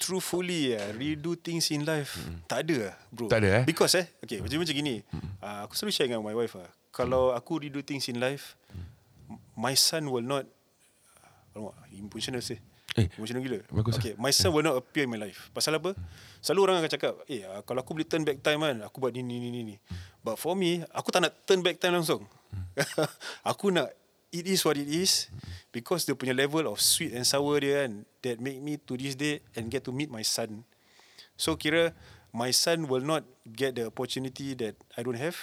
Truthfully 0.00 0.72
uh, 0.72 0.96
redo 0.96 1.36
things 1.36 1.68
in 1.68 1.84
life 1.84 2.16
tak 2.48 2.64
ada 2.64 2.90
lah, 2.90 2.94
bro. 3.12 3.28
Tak 3.28 3.44
ada, 3.44 3.62
eh? 3.62 3.64
Because 3.68 3.92
eh 4.00 4.08
okay 4.24 4.40
macam 4.40 4.64
macam 4.64 4.72
gini. 4.72 5.04
Uh, 5.44 5.68
aku 5.68 5.76
selalu 5.76 5.92
share 5.92 6.08
dengan 6.08 6.24
my 6.24 6.32
wife 6.32 6.56
ah. 6.56 6.64
Kalau 6.96 7.36
aku 7.36 7.60
redo 7.60 7.84
things 7.84 8.08
in 8.08 8.16
life 8.16 8.56
my 9.52 9.76
son 9.76 10.08
will 10.08 10.24
not 10.24 10.48
Alamak, 11.52 11.76
emotional 11.92 12.40
sih. 12.40 12.56
Eh, 12.92 13.08
emotional 13.16 13.40
gila. 13.40 13.60
bagus 13.72 13.96
okay, 13.96 14.12
my 14.20 14.28
son 14.28 14.52
will 14.52 14.64
not 14.64 14.76
appear 14.76 15.08
in 15.08 15.10
my 15.12 15.16
life. 15.16 15.48
Pasal 15.56 15.80
apa? 15.80 15.96
Selalu 16.44 16.60
orang 16.68 16.76
akan 16.84 16.92
cakap, 16.92 17.14
eh 17.24 17.40
ah, 17.48 17.64
kalau 17.64 17.80
aku 17.80 17.96
boleh 17.96 18.04
turn 18.04 18.20
back 18.20 18.44
time 18.44 18.60
kan, 18.60 18.84
aku 18.84 19.00
buat 19.00 19.16
ni 19.16 19.24
ni 19.24 19.40
ni 19.40 19.64
ni. 19.64 19.76
But 20.20 20.36
for 20.36 20.52
me, 20.52 20.84
aku 20.92 21.08
tak 21.08 21.24
nak 21.24 21.32
turn 21.48 21.64
back 21.64 21.80
time 21.80 21.96
langsung. 21.96 22.28
aku 23.50 23.72
nak 23.72 23.88
it 24.32 24.44
is 24.48 24.64
what 24.64 24.80
it 24.80 24.88
is 24.88 25.28
because 25.72 26.08
dia 26.08 26.16
punya 26.16 26.32
level 26.32 26.64
of 26.68 26.80
sweet 26.80 27.12
and 27.12 27.24
sour 27.28 27.60
dia 27.60 27.84
kan 27.84 28.04
that 28.24 28.36
make 28.40 28.60
me 28.60 28.80
to 28.80 28.96
this 28.96 29.16
day 29.16 29.44
and 29.56 29.68
get 29.68 29.84
to 29.84 29.92
meet 29.92 30.08
my 30.08 30.24
son. 30.24 30.64
So 31.36 31.56
kira 31.56 31.92
my 32.32 32.48
son 32.52 32.88
will 32.88 33.04
not 33.04 33.28
get 33.44 33.76
the 33.76 33.92
opportunity 33.92 34.56
that 34.56 34.76
I 34.96 35.04
don't 35.04 35.20
have. 35.20 35.36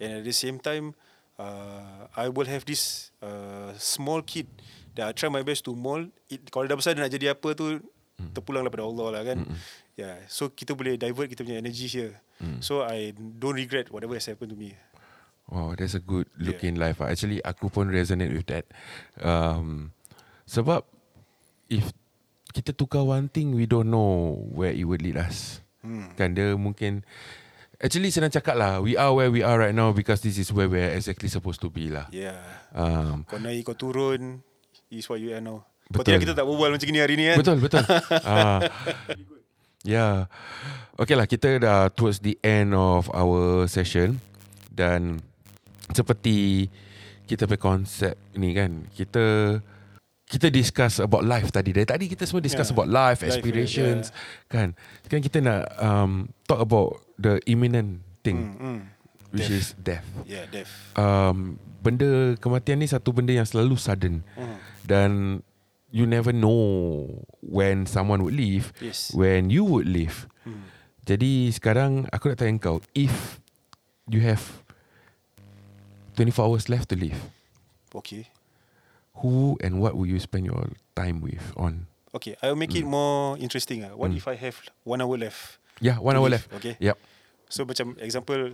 And 0.00 0.20
at 0.20 0.24
the 0.24 0.36
same 0.36 0.60
time 0.60 0.96
uh, 1.36 2.08
I 2.16 2.32
will 2.32 2.48
have 2.48 2.64
this 2.64 3.12
uh, 3.20 3.72
small 3.76 4.20
kid 4.24 4.48
I 4.98 5.12
try 5.14 5.30
my 5.30 5.46
best 5.46 5.62
to 5.68 5.76
mold. 5.76 6.10
It, 6.26 6.50
kalau 6.50 6.66
dah 6.66 6.74
besar 6.74 6.98
dia 6.98 7.06
nak 7.06 7.12
jadi 7.12 7.36
apa 7.38 7.54
tu 7.54 7.78
terpulang 8.36 8.66
daripada 8.66 8.84
Allah 8.84 9.06
lah 9.16 9.22
kan. 9.24 9.38
Yeah, 9.96 10.16
so 10.28 10.48
kita 10.48 10.72
boleh 10.72 10.96
divert 10.96 11.28
kita 11.28 11.44
punya 11.44 11.60
energy 11.60 11.86
here. 11.86 12.18
So 12.64 12.80
I 12.84 13.12
don't 13.16 13.56
regret 13.56 13.92
whatever 13.92 14.16
has 14.16 14.24
happened 14.28 14.52
to 14.52 14.58
me. 14.58 14.72
Wow, 15.50 15.74
that's 15.74 15.98
a 15.98 16.02
good 16.02 16.30
look 16.38 16.62
in 16.62 16.78
life. 16.78 17.02
Actually, 17.02 17.42
aku 17.42 17.68
pun 17.68 17.90
resonate 17.90 18.30
with 18.30 18.46
that. 18.48 18.70
Um, 19.18 19.90
sebab 20.46 20.86
if 21.66 21.90
kita 22.54 22.70
tukar 22.70 23.02
one 23.02 23.26
thing, 23.26 23.52
we 23.54 23.66
don't 23.66 23.90
know 23.90 24.38
where 24.54 24.70
it 24.70 24.86
would 24.86 25.02
lead 25.02 25.18
us. 25.18 25.60
Hmm. 25.80 26.12
Kan 26.12 26.36
dia 26.36 26.52
mungkin 26.60 27.08
Actually 27.80 28.12
senang 28.12 28.28
cakap 28.28 28.52
lah 28.52 28.84
We 28.84 29.00
are 29.00 29.16
where 29.16 29.32
we 29.32 29.40
are 29.40 29.56
right 29.56 29.72
now 29.72 29.96
Because 29.96 30.20
this 30.20 30.36
is 30.36 30.52
where 30.52 30.68
we're 30.68 30.92
exactly 30.92 31.32
supposed 31.32 31.64
to 31.64 31.72
be 31.72 31.88
lah 31.88 32.04
Yeah. 32.12 32.36
um, 32.76 33.24
Kau 33.24 33.40
naik 33.40 33.64
kau 33.64 33.72
turun 33.72 34.44
is 34.90 35.06
what 35.06 35.18
you 35.18 35.30
are 35.30 35.40
now. 35.40 35.64
Betul. 35.90 36.22
kita 36.22 36.34
tak 36.34 36.46
berbual 36.46 36.70
macam 36.70 36.86
ni 36.86 36.98
hari 36.98 37.18
ni 37.18 37.26
kan. 37.26 37.36
Betul 37.38 37.58
betul 37.58 37.82
ah. 38.22 38.62
Ya 39.82 40.30
Okay 40.94 41.18
lah 41.18 41.24
kita 41.24 41.58
dah 41.58 41.90
Towards 41.90 42.20
the 42.20 42.38
end 42.40 42.76
of 42.76 43.10
our 43.10 43.66
session 43.66 44.20
Dan 44.70 45.18
Seperti 45.90 46.68
Kita 47.24 47.48
punya 47.48 47.58
konsep 47.58 48.14
ni 48.36 48.52
kan 48.52 48.86
Kita 48.92 49.56
kita 50.30 50.46
discuss 50.46 51.02
about 51.02 51.26
life 51.26 51.50
tadi. 51.50 51.74
Dari 51.74 51.82
tadi 51.82 52.06
kita 52.06 52.22
semua 52.22 52.38
discuss 52.38 52.70
Yeah. 52.70 52.78
about 52.78 52.86
life, 52.86 53.18
Life, 53.18 53.34
aspirations, 53.34 54.14
kan. 54.46 54.78
Sekarang 55.02 55.26
kita 55.26 55.38
nak 55.42 55.66
um, 55.74 56.30
talk 56.46 56.62
about 56.62 57.02
the 57.18 57.42
imminent 57.50 57.98
thing, 58.22 58.54
Hmm, 58.54 58.62
hmm. 58.62 58.80
which 59.34 59.50
Death. 59.50 59.58
is 59.58 59.66
death. 59.74 60.06
Yeah, 60.22 60.46
deaf. 60.46 60.70
Um, 60.94 61.58
benda 61.82 62.38
kematian 62.38 62.78
ni 62.78 62.86
satu 62.86 63.10
benda 63.10 63.34
yang 63.34 63.42
selalu 63.42 63.74
sudden 63.74 64.22
Hmm. 64.38 64.54
Dan 64.84 65.42
you 65.90 66.06
never 66.06 66.30
know 66.30 67.06
when 67.42 67.84
someone 67.84 68.22
would 68.22 68.34
leave, 68.34 68.70
Yes. 68.78 69.10
when 69.10 69.50
you 69.50 69.66
would 69.66 69.90
leave. 69.90 70.30
Hmm. 70.46 70.70
Jadi 71.02 71.50
sekarang 71.50 72.06
aku 72.14 72.30
nak 72.30 72.38
tanya 72.38 72.54
kau, 72.62 72.78
if 72.94 73.42
you 74.06 74.22
have 74.22 74.62
24 76.14 76.46
hours 76.46 76.68
left 76.68 76.88
to 76.92 76.96
live, 76.96 77.18
Okay. 77.90 78.30
who 79.18 79.58
and 79.58 79.82
what 79.82 79.98
will 79.98 80.06
you 80.06 80.20
spend 80.22 80.46
your 80.46 80.70
time 80.94 81.18
with 81.18 81.42
on? 81.58 81.90
Okay, 82.14 82.34
I 82.42 82.50
will 82.50 82.58
make 82.58 82.74
it 82.74 82.86
more 82.86 83.38
interesting. 83.38 83.82
Ah, 83.86 83.94
What 83.94 84.10
if 84.14 84.26
I 84.26 84.34
have 84.34 84.58
one 84.82 84.98
hour 85.02 85.14
left? 85.14 85.58
Yeah, 85.78 85.98
one 85.98 86.14
hour 86.18 86.26
live, 86.30 86.46
left. 86.46 86.58
okay. 86.58 86.74
Yep. 86.78 86.98
So 87.50 87.62
macam 87.66 87.94
example, 87.98 88.50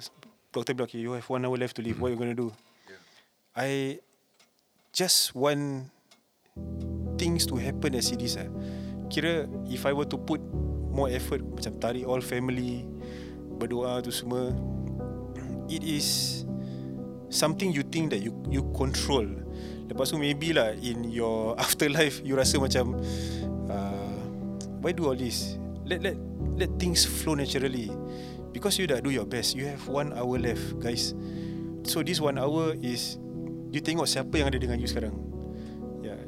doctor 0.52 0.72
bilang, 0.76 0.88
okay, 0.88 1.00
you 1.00 1.12
have 1.16 1.24
one 1.28 1.44
hour 1.44 1.56
left 1.56 1.76
to 1.76 1.82
live. 1.84 1.96
What 2.00 2.12
you 2.12 2.20
gonna 2.20 2.36
do? 2.36 2.52
I 3.56 4.00
just 4.92 5.32
want 5.32 5.88
things 7.16 7.44
to 7.48 7.56
happen 7.56 7.96
as 7.96 8.12
it 8.12 8.20
is. 8.22 8.36
Ah. 8.36 8.48
Kira 9.08 9.48
if 9.68 9.86
I 9.86 9.92
were 9.92 10.08
to 10.08 10.18
put 10.18 10.40
more 10.92 11.12
effort, 11.12 11.44
macam 11.44 11.76
tarik 11.80 12.04
all 12.08 12.20
family, 12.20 12.84
berdoa 13.60 14.00
tu 14.04 14.12
semua, 14.12 14.52
it 15.68 15.82
is 15.84 16.42
something 17.28 17.72
you 17.72 17.84
think 17.84 18.12
that 18.12 18.22
you 18.22 18.32
you 18.48 18.64
control. 18.76 19.26
Lepas 19.86 20.10
tu 20.12 20.18
maybe 20.18 20.52
lah 20.56 20.74
in 20.78 21.06
your 21.08 21.54
afterlife 21.64 22.20
you 22.24 22.34
rasa 22.34 22.58
macam 22.58 22.98
uh, 23.70 24.18
why 24.80 24.92
do 24.92 25.06
all 25.08 25.18
this? 25.18 25.58
Let 25.86 26.02
let 26.02 26.16
let 26.58 26.70
things 26.78 27.06
flow 27.06 27.38
naturally. 27.38 27.92
Because 28.56 28.80
you 28.80 28.88
dah 28.88 29.04
do 29.04 29.12
your 29.12 29.28
best. 29.28 29.52
You 29.52 29.68
have 29.68 29.84
one 29.84 30.16
hour 30.16 30.40
left, 30.40 30.80
guys. 30.80 31.12
So 31.84 32.00
this 32.00 32.24
one 32.24 32.40
hour 32.40 32.72
is 32.80 33.20
you 33.68 33.84
tengok 33.84 34.08
siapa 34.08 34.32
yang 34.40 34.48
ada 34.48 34.56
dengan 34.56 34.80
you 34.80 34.88
sekarang. 34.88 35.12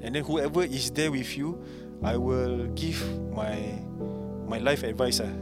And 0.02 0.14
then 0.14 0.22
whoever 0.24 0.62
is 0.62 0.90
there 0.90 1.10
with 1.10 1.36
you, 1.36 1.58
I 2.02 2.16
will 2.16 2.70
give 2.78 3.02
my 3.34 3.58
my 4.46 4.58
life 4.62 4.86
advice 4.86 5.20
ah. 5.20 5.32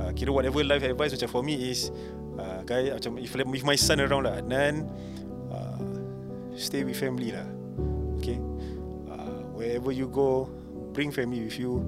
Uh, 0.00 0.10
kira 0.16 0.32
whatever 0.32 0.64
life 0.64 0.82
advice 0.82 1.14
macam 1.14 1.28
for 1.30 1.42
me 1.44 1.54
is 1.70 1.92
uh, 2.40 2.64
guy 2.64 2.90
macam 2.90 3.20
if 3.20 3.30
if 3.36 3.62
my 3.62 3.76
son 3.76 4.00
around 4.00 4.26
lah 4.26 4.40
then 4.48 4.88
uh, 5.52 5.78
stay 6.56 6.82
with 6.82 6.96
family 6.96 7.30
lah. 7.30 7.46
Okay. 8.18 8.40
Uh, 9.06 9.44
wherever 9.54 9.92
you 9.92 10.08
go, 10.08 10.48
bring 10.96 11.12
family 11.12 11.44
with 11.44 11.60
you. 11.60 11.84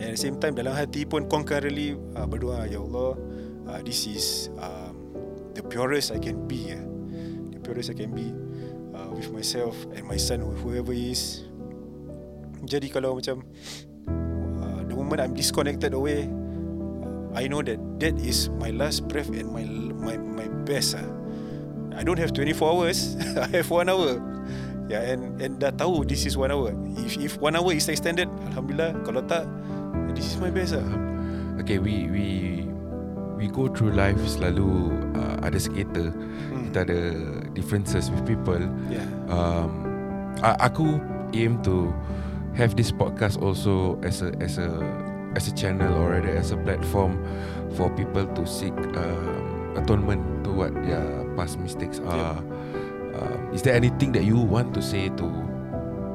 And 0.00 0.08
at 0.08 0.16
the 0.16 0.22
same 0.22 0.40
time 0.40 0.56
dalam 0.56 0.72
hati 0.72 1.04
pun 1.04 1.28
concurrently 1.28 1.98
uh, 2.16 2.24
berdoa 2.24 2.64
ya 2.70 2.80
Allah 2.80 3.20
uh, 3.68 3.80
this 3.84 4.08
is 4.08 4.48
um, 4.56 4.96
the 5.52 5.60
purest 5.66 6.14
I 6.14 6.22
can 6.22 6.46
be 6.48 6.72
ya. 6.72 6.80
The 7.52 7.60
purest 7.60 7.92
I 7.92 7.96
can 7.98 8.14
be 8.16 8.32
uh, 8.32 8.49
with 9.20 9.36
myself 9.36 9.76
and 9.92 10.08
my 10.08 10.16
son 10.16 10.40
whoever 10.64 10.96
he 10.96 11.12
is. 11.12 11.44
Jadi 12.64 12.88
kalau 12.88 13.20
macam 13.20 13.44
uh, 14.64 14.80
the 14.88 14.96
moment 14.96 15.20
I'm 15.20 15.36
disconnected 15.36 15.92
away 15.92 16.28
I 17.36 17.46
know 17.46 17.62
that 17.62 17.78
that 18.00 18.16
is 18.18 18.48
my 18.58 18.72
last 18.72 19.06
breath 19.06 19.30
and 19.30 19.52
my 19.52 19.62
my 19.94 20.16
my 20.16 20.48
best 20.64 20.96
ah. 20.96 21.06
I 21.94 22.02
don't 22.02 22.18
have 22.18 22.32
24 22.32 22.56
hours. 22.64 23.16
I 23.44 23.60
have 23.60 23.68
one 23.68 23.92
hour. 23.92 24.16
Yeah, 24.88 25.04
and 25.04 25.36
and 25.38 25.60
dah 25.60 25.70
tahu 25.70 26.02
this 26.08 26.26
is 26.26 26.34
one 26.34 26.50
hour. 26.50 26.74
If 26.98 27.20
if 27.20 27.32
one 27.38 27.54
hour 27.54 27.70
is 27.70 27.86
extended, 27.86 28.26
alhamdulillah. 28.50 29.04
Kalau 29.06 29.22
tak, 29.28 29.46
this 30.16 30.26
is 30.26 30.40
my 30.40 30.50
best 30.50 30.74
lah. 30.74 30.86
Okay, 31.62 31.78
we 31.78 32.08
we 32.10 32.26
we 33.40 33.48
go 33.48 33.66
through 33.72 33.96
life 33.96 34.20
selalu 34.28 34.92
uh, 35.16 35.40
ada 35.40 35.56
skater, 35.56 36.12
Hmm. 36.52 36.68
kita 36.68 36.78
ada 36.84 37.00
differences 37.56 38.12
with 38.12 38.20
people. 38.28 38.60
Yeah. 38.92 39.06
Um, 39.32 39.88
I, 40.44 40.68
aku 40.68 41.00
aim 41.32 41.58
to 41.64 41.88
have 42.52 42.76
this 42.76 42.92
podcast 42.92 43.40
also 43.40 43.96
as 44.04 44.20
a 44.20 44.34
as 44.44 44.60
a 44.60 44.68
as 45.38 45.46
a 45.48 45.54
channel 45.54 45.88
or 45.94 46.12
rather 46.12 46.34
as 46.34 46.50
a 46.52 46.58
platform 46.60 47.16
for 47.78 47.88
people 47.94 48.26
to 48.34 48.42
seek 48.44 48.74
um, 48.98 49.72
atonement 49.78 50.20
to 50.44 50.50
what 50.50 50.74
their 50.84 51.24
past 51.38 51.56
mistakes 51.62 52.02
are. 52.04 52.42
Um, 53.14 53.38
is 53.54 53.62
there 53.62 53.74
anything 53.78 54.10
that 54.12 54.26
you 54.26 54.36
want 54.36 54.74
to 54.74 54.82
say 54.82 55.08
to 55.16 55.26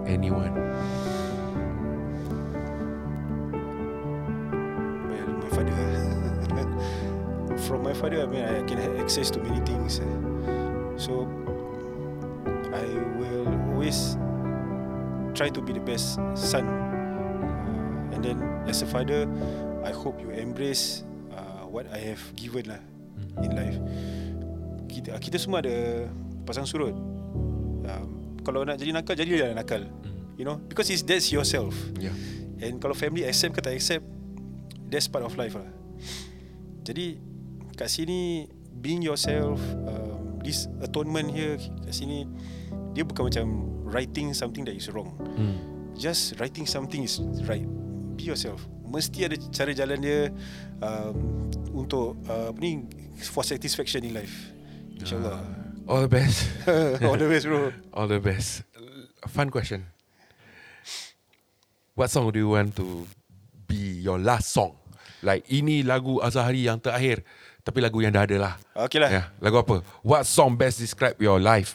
anyone? 0.06 0.52
Father, 7.96 8.22
I 8.22 8.28
mean, 8.28 8.44
I 8.44 8.62
can 8.68 8.78
have 8.78 8.96
access 9.00 9.32
to 9.32 9.40
many 9.40 9.60
things. 9.66 10.00
eh. 10.00 10.14
So, 10.96 11.28
I 12.72 12.86
will 13.20 13.48
always 13.74 14.16
try 15.34 15.50
to 15.50 15.62
be 15.62 15.74
the 15.74 15.84
best 15.84 16.20
son. 16.36 16.68
Uh, 16.68 18.14
and 18.16 18.20
then, 18.24 18.38
as 18.68 18.82
a 18.84 18.88
father, 18.88 19.28
I 19.84 19.92
hope 19.92 20.20
you 20.20 20.32
embrace 20.32 21.04
uh, 21.32 21.68
what 21.68 21.88
I 21.92 22.00
have 22.12 22.22
given 22.36 22.72
lah 22.72 22.82
in 23.44 23.52
life. 23.56 23.78
Kita, 24.92 25.20
kita 25.20 25.38
semua 25.40 25.60
ada 25.60 26.08
pasang 26.48 26.64
surut. 26.64 26.96
Um, 27.86 28.40
kalau 28.44 28.64
nak 28.64 28.80
jadi 28.80 28.96
nakal, 28.96 29.16
jadilah 29.20 29.52
nakal. 29.52 29.84
You 30.36 30.44
know, 30.44 30.60
because 30.68 30.92
it's 30.92 31.04
that's 31.04 31.32
yourself. 31.32 31.72
Yeah. 31.96 32.12
And 32.60 32.80
kalau 32.80 32.96
family 32.96 33.28
accept 33.28 33.60
ke 33.60 33.62
tak 33.64 33.76
accept 33.76 34.04
That's 34.88 35.12
part 35.12 35.28
of 35.28 35.36
life 35.36 35.60
lah 35.60 35.68
Jadi 36.88 37.20
Kat 37.76 37.92
sini 37.92 38.50
Being 38.80 39.04
yourself 39.04 39.60
um, 39.88 40.40
This 40.42 40.68
atonement 40.82 41.32
here 41.32 41.60
Kat 41.84 41.94
sini 41.94 42.26
Dia 42.96 43.04
bukan 43.04 43.28
macam 43.32 43.46
Writing 43.86 44.34
something 44.34 44.66
that 44.66 44.76
is 44.76 44.90
wrong 44.92 45.14
Mm. 45.36 45.60
Just 46.00 46.40
writing 46.40 46.64
something 46.64 47.04
is 47.04 47.20
right 47.48 47.68
Be 48.16 48.32
yourself 48.32 48.64
Mesti 48.88 49.28
ada 49.28 49.36
cara 49.52 49.76
jalan 49.76 50.00
dia 50.00 50.20
um, 50.80 51.48
Untuk 51.76 52.16
uh, 52.32 52.56
Apa 52.56 52.60
ni 52.64 52.88
For 53.20 53.44
satisfaction 53.44 54.04
in 54.08 54.16
life 54.16 54.56
InsyaAllah 54.96 55.44
All 55.86 56.02
the 56.02 56.10
best. 56.10 56.50
All 57.06 57.14
the 57.14 57.30
best 57.30 57.46
bro 57.46 57.70
All 57.96 58.08
the 58.10 58.18
best. 58.18 58.66
Fun 59.30 59.54
question. 59.54 59.86
What 61.94 62.10
song 62.10 62.32
do 62.34 62.42
you 62.42 62.50
want 62.50 62.76
to 62.82 63.06
be 63.70 64.02
your 64.02 64.18
last 64.18 64.50
song? 64.50 64.76
Like 65.22 65.46
ini 65.46 65.86
lagu 65.86 66.18
Azahari 66.26 66.66
yang 66.66 66.82
terakhir 66.82 67.22
tapi 67.66 67.82
lagu 67.82 67.98
yang 67.98 68.14
dah 68.14 68.24
ada 68.24 68.38
lah. 68.38 68.54
Okay 68.78 69.02
lah 69.02 69.10
Yeah, 69.10 69.26
lagu 69.42 69.58
apa? 69.58 69.82
What 70.00 70.24
song 70.24 70.54
best 70.54 70.78
describe 70.78 71.18
your 71.18 71.42
life? 71.42 71.74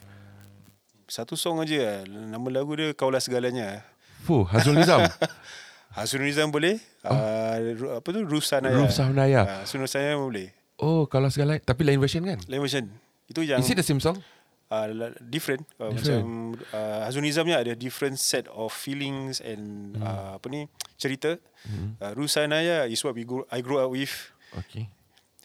Satu 1.05 1.35
song 1.35 1.59
aja 1.59 2.07
lah 2.07 2.31
Nama 2.31 2.47
lagu 2.55 2.71
dia 2.73 2.95
Kaulah 2.95 3.19
Segalanya 3.19 3.83
Fuh, 4.23 4.47
Hazrul 4.47 4.79
Nizam. 4.79 5.03
Hasrul 5.99 6.23
Nizam 6.23 6.49
boleh 6.49 6.79
uh, 7.03 7.59
Ru- 7.75 7.99
Apa 7.99 8.09
tu 8.09 8.23
Ruf 8.23 8.47
Sanaya 8.47 8.79
Ruf 8.79 8.95
Sanaya. 8.95 9.43
uh, 9.43 9.67
Hasrul 9.67 9.91
Sanaya 9.91 10.15
boleh 10.15 10.55
oh, 10.79 11.05
kalau 11.05 11.27
segala 11.27 11.59
tapi 11.59 11.83
lain 11.83 11.99
version 11.99 12.23
kan? 12.23 12.39
Lain 12.47 12.63
version 12.63 12.87
Itu 13.27 13.43
yang 13.43 13.59
Is 13.59 13.67
it 13.67 13.75
the 13.75 13.83
same 13.83 13.99
song? 13.99 14.23
uh, 14.71 14.87
Different, 15.19 15.67
uh, 15.77 15.91
Different. 15.91 16.23
Macam 16.23 16.23
uh, 16.71 17.01
Hasrul 17.03 17.27
Nizamnya 17.27 17.59
ada 17.59 17.75
different 17.75 18.15
set 18.17 18.47
of 18.47 18.71
feelings 18.71 19.43
And 19.43 19.99
Hmm. 19.99 20.07
uh, 20.07 20.31
Apa 20.39 20.47
ni 20.47 20.71
Cerita 20.95 21.35
uh, 21.99 22.13
Ruf 22.15 22.31
Sanaya 22.31 22.87
is 22.87 23.03
what 23.03 23.19
we 23.19 23.27
grew, 23.27 23.43
I 23.51 23.59
grew 23.59 23.83
up 23.83 23.91
with 23.91 24.15
Okay. 24.55 24.87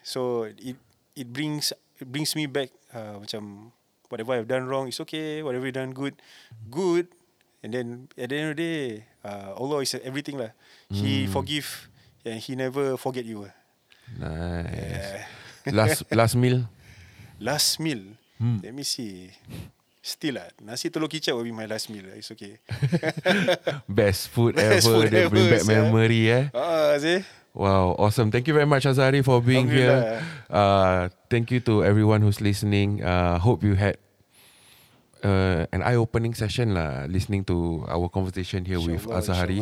So 0.06 0.46
it 0.46 0.78
it 1.18 1.34
brings 1.34 1.74
it 1.98 2.06
brings 2.06 2.38
me 2.38 2.46
back 2.46 2.70
uh, 2.94 3.18
macam 3.18 3.74
whatever 4.14 4.38
I've 4.38 4.46
done 4.46 4.70
wrong 4.70 4.86
is 4.86 5.02
okay, 5.02 5.42
whatever 5.42 5.66
I've 5.66 5.74
done 5.74 5.98
good, 5.98 6.14
good. 6.70 7.10
And 7.66 7.74
then 7.74 7.88
at 8.14 8.30
the 8.30 8.36
end 8.38 8.48
of 8.54 8.56
the 8.56 8.62
day, 8.62 8.86
uh, 9.26 9.58
Allah 9.58 9.82
is 9.82 9.98
everything 10.06 10.38
lah. 10.38 10.54
He 10.94 11.26
forgive 11.26 11.90
and 12.22 12.38
he 12.38 12.54
never 12.54 12.94
forget 13.02 13.26
you. 13.26 13.50
Nice. 14.22 15.26
Last 15.74 16.06
last 16.14 16.38
meal. 16.38 16.70
Last 17.42 17.82
meal, 17.82 18.14
let 18.62 18.70
me 18.70 18.86
see. 18.86 19.34
Still 20.06 20.38
lah, 20.38 20.54
nasi 20.62 20.94
telur 20.94 21.10
kicap 21.10 21.34
will 21.34 21.50
be 21.50 21.50
my 21.50 21.66
last 21.66 21.90
meal. 21.90 22.06
It's 22.14 22.30
okay. 22.30 22.62
Best 23.90 24.30
food 24.30 24.54
Best 24.54 24.86
ever. 24.86 25.02
food 25.02 25.10
That 25.10 25.34
bring 25.34 25.50
back 25.50 25.66
memory 25.66 26.30
eh. 26.30 26.54
Ah, 26.54 26.94
see? 27.02 27.26
Wow, 27.56 27.96
awesome. 27.96 28.36
Thank 28.36 28.52
you 28.52 28.54
very 28.54 28.68
much, 28.68 28.84
Azari, 28.84 29.24
for 29.24 29.40
being 29.40 29.72
here. 29.72 30.20
Uh, 30.52 31.08
thank 31.32 31.56
you 31.56 31.64
to 31.64 31.88
everyone 31.88 32.20
who's 32.20 32.44
listening. 32.44 33.00
Uh, 33.00 33.40
hope 33.40 33.64
you 33.64 33.80
had 33.80 33.96
uh, 35.24 35.64
an 35.72 35.80
eye-opening 35.80 36.36
session 36.36 36.76
lah, 36.76 37.08
listening 37.08 37.48
to 37.48 37.88
our 37.88 38.12
conversation 38.12 38.68
here 38.68 38.84
with 38.84 39.08
InsyaAllah, 39.08 39.24
Azhari. 39.24 39.62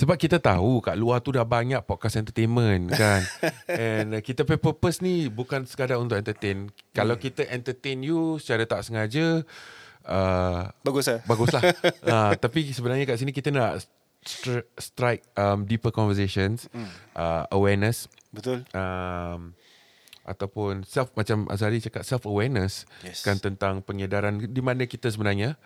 Sebab 0.00 0.16
kita 0.16 0.40
tahu 0.40 0.80
kat 0.80 0.96
luar 0.96 1.20
tu 1.20 1.28
dah 1.36 1.44
banyak 1.44 1.84
podcast 1.84 2.16
entertainment 2.16 2.88
kan. 2.96 3.20
And 3.68 4.16
uh, 4.16 4.24
kita 4.24 4.48
punya 4.48 4.56
purpose 4.56 5.04
ni 5.04 5.28
bukan 5.28 5.68
sekadar 5.68 6.00
untuk 6.00 6.16
entertain. 6.16 6.72
Kalau 6.96 7.20
kita 7.20 7.44
entertain 7.52 8.00
you 8.00 8.40
secara 8.40 8.64
tak 8.64 8.80
sengaja, 8.80 9.44
uh, 10.08 10.72
Bagus 10.80 11.04
lah. 11.04 11.20
Baguslah. 11.28 11.62
uh, 12.08 12.32
tapi 12.48 12.72
sebenarnya 12.72 13.04
kat 13.04 13.20
sini 13.20 13.36
kita 13.36 13.52
nak 13.52 13.84
stri- 14.22 14.66
strike 14.76 15.24
um, 15.34 15.64
deeper 15.64 15.90
conversations, 15.90 16.68
uh, 17.16 17.44
awareness, 17.50 18.06
Betul. 18.30 18.64
um, 18.72 19.52
ataupun 20.24 20.84
self 20.86 21.10
macam 21.16 21.48
Azari 21.50 21.80
cakap 21.80 22.04
self 22.06 22.22
awareness 22.28 22.86
Yes. 23.02 23.24
kan 23.24 23.40
tentang 23.40 23.82
penyedaran 23.82 24.38
di 24.38 24.62
mana 24.62 24.86
kita 24.86 25.10
sebenarnya 25.10 25.58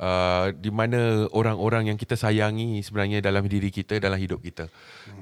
uh, 0.00 0.50
di 0.50 0.72
mana 0.74 1.28
orang-orang 1.30 1.92
yang 1.92 1.98
kita 2.00 2.16
sayangi 2.16 2.80
sebenarnya 2.82 3.20
dalam 3.22 3.46
diri 3.46 3.68
kita 3.70 4.00
dalam 4.00 4.18
hidup 4.18 4.42
kita. 4.42 4.66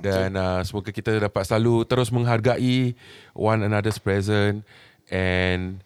Dan 0.01 0.39
uh, 0.39 0.63
semoga 0.65 0.95
kita 0.95 1.19
dapat 1.19 1.43
selalu 1.45 1.85
terus 1.85 2.09
menghargai 2.09 2.95
one 3.37 3.67
another's 3.67 3.99
present 4.01 4.63
and 5.11 5.83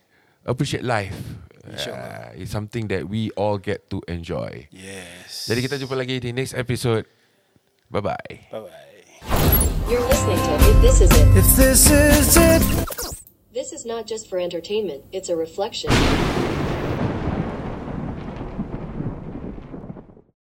appreciate 0.46 0.84
life 0.84 1.16
uh, 1.64 2.32
it's 2.34 2.50
something 2.50 2.88
that 2.88 3.08
we 3.08 3.30
all 3.36 3.58
get 3.58 3.88
to 3.90 4.00
enjoy 4.08 4.66
Yes. 4.72 5.44
jadi 5.46 5.60
kita 5.64 5.76
jumpa 5.76 5.96
lagi 5.96 6.20
di 6.20 6.32
next 6.32 6.56
episode 6.56 7.04
bye 7.88 8.00
bye 8.00 8.16
Bye-bye. 8.48 8.88
You're 9.90 10.06
listening 10.06 10.38
to 10.38 10.52
If 10.70 10.76
This 10.80 10.96
Is 11.02 11.10
It. 11.10 11.26
If 11.34 11.48
this 11.58 11.82
is 11.90 12.36
it. 12.38 12.62
This 13.50 13.74
is 13.74 13.82
not 13.82 14.06
just 14.06 14.30
for 14.30 14.38
entertainment, 14.38 15.02
it's 15.10 15.26
a 15.28 15.34
reflection. 15.34 15.90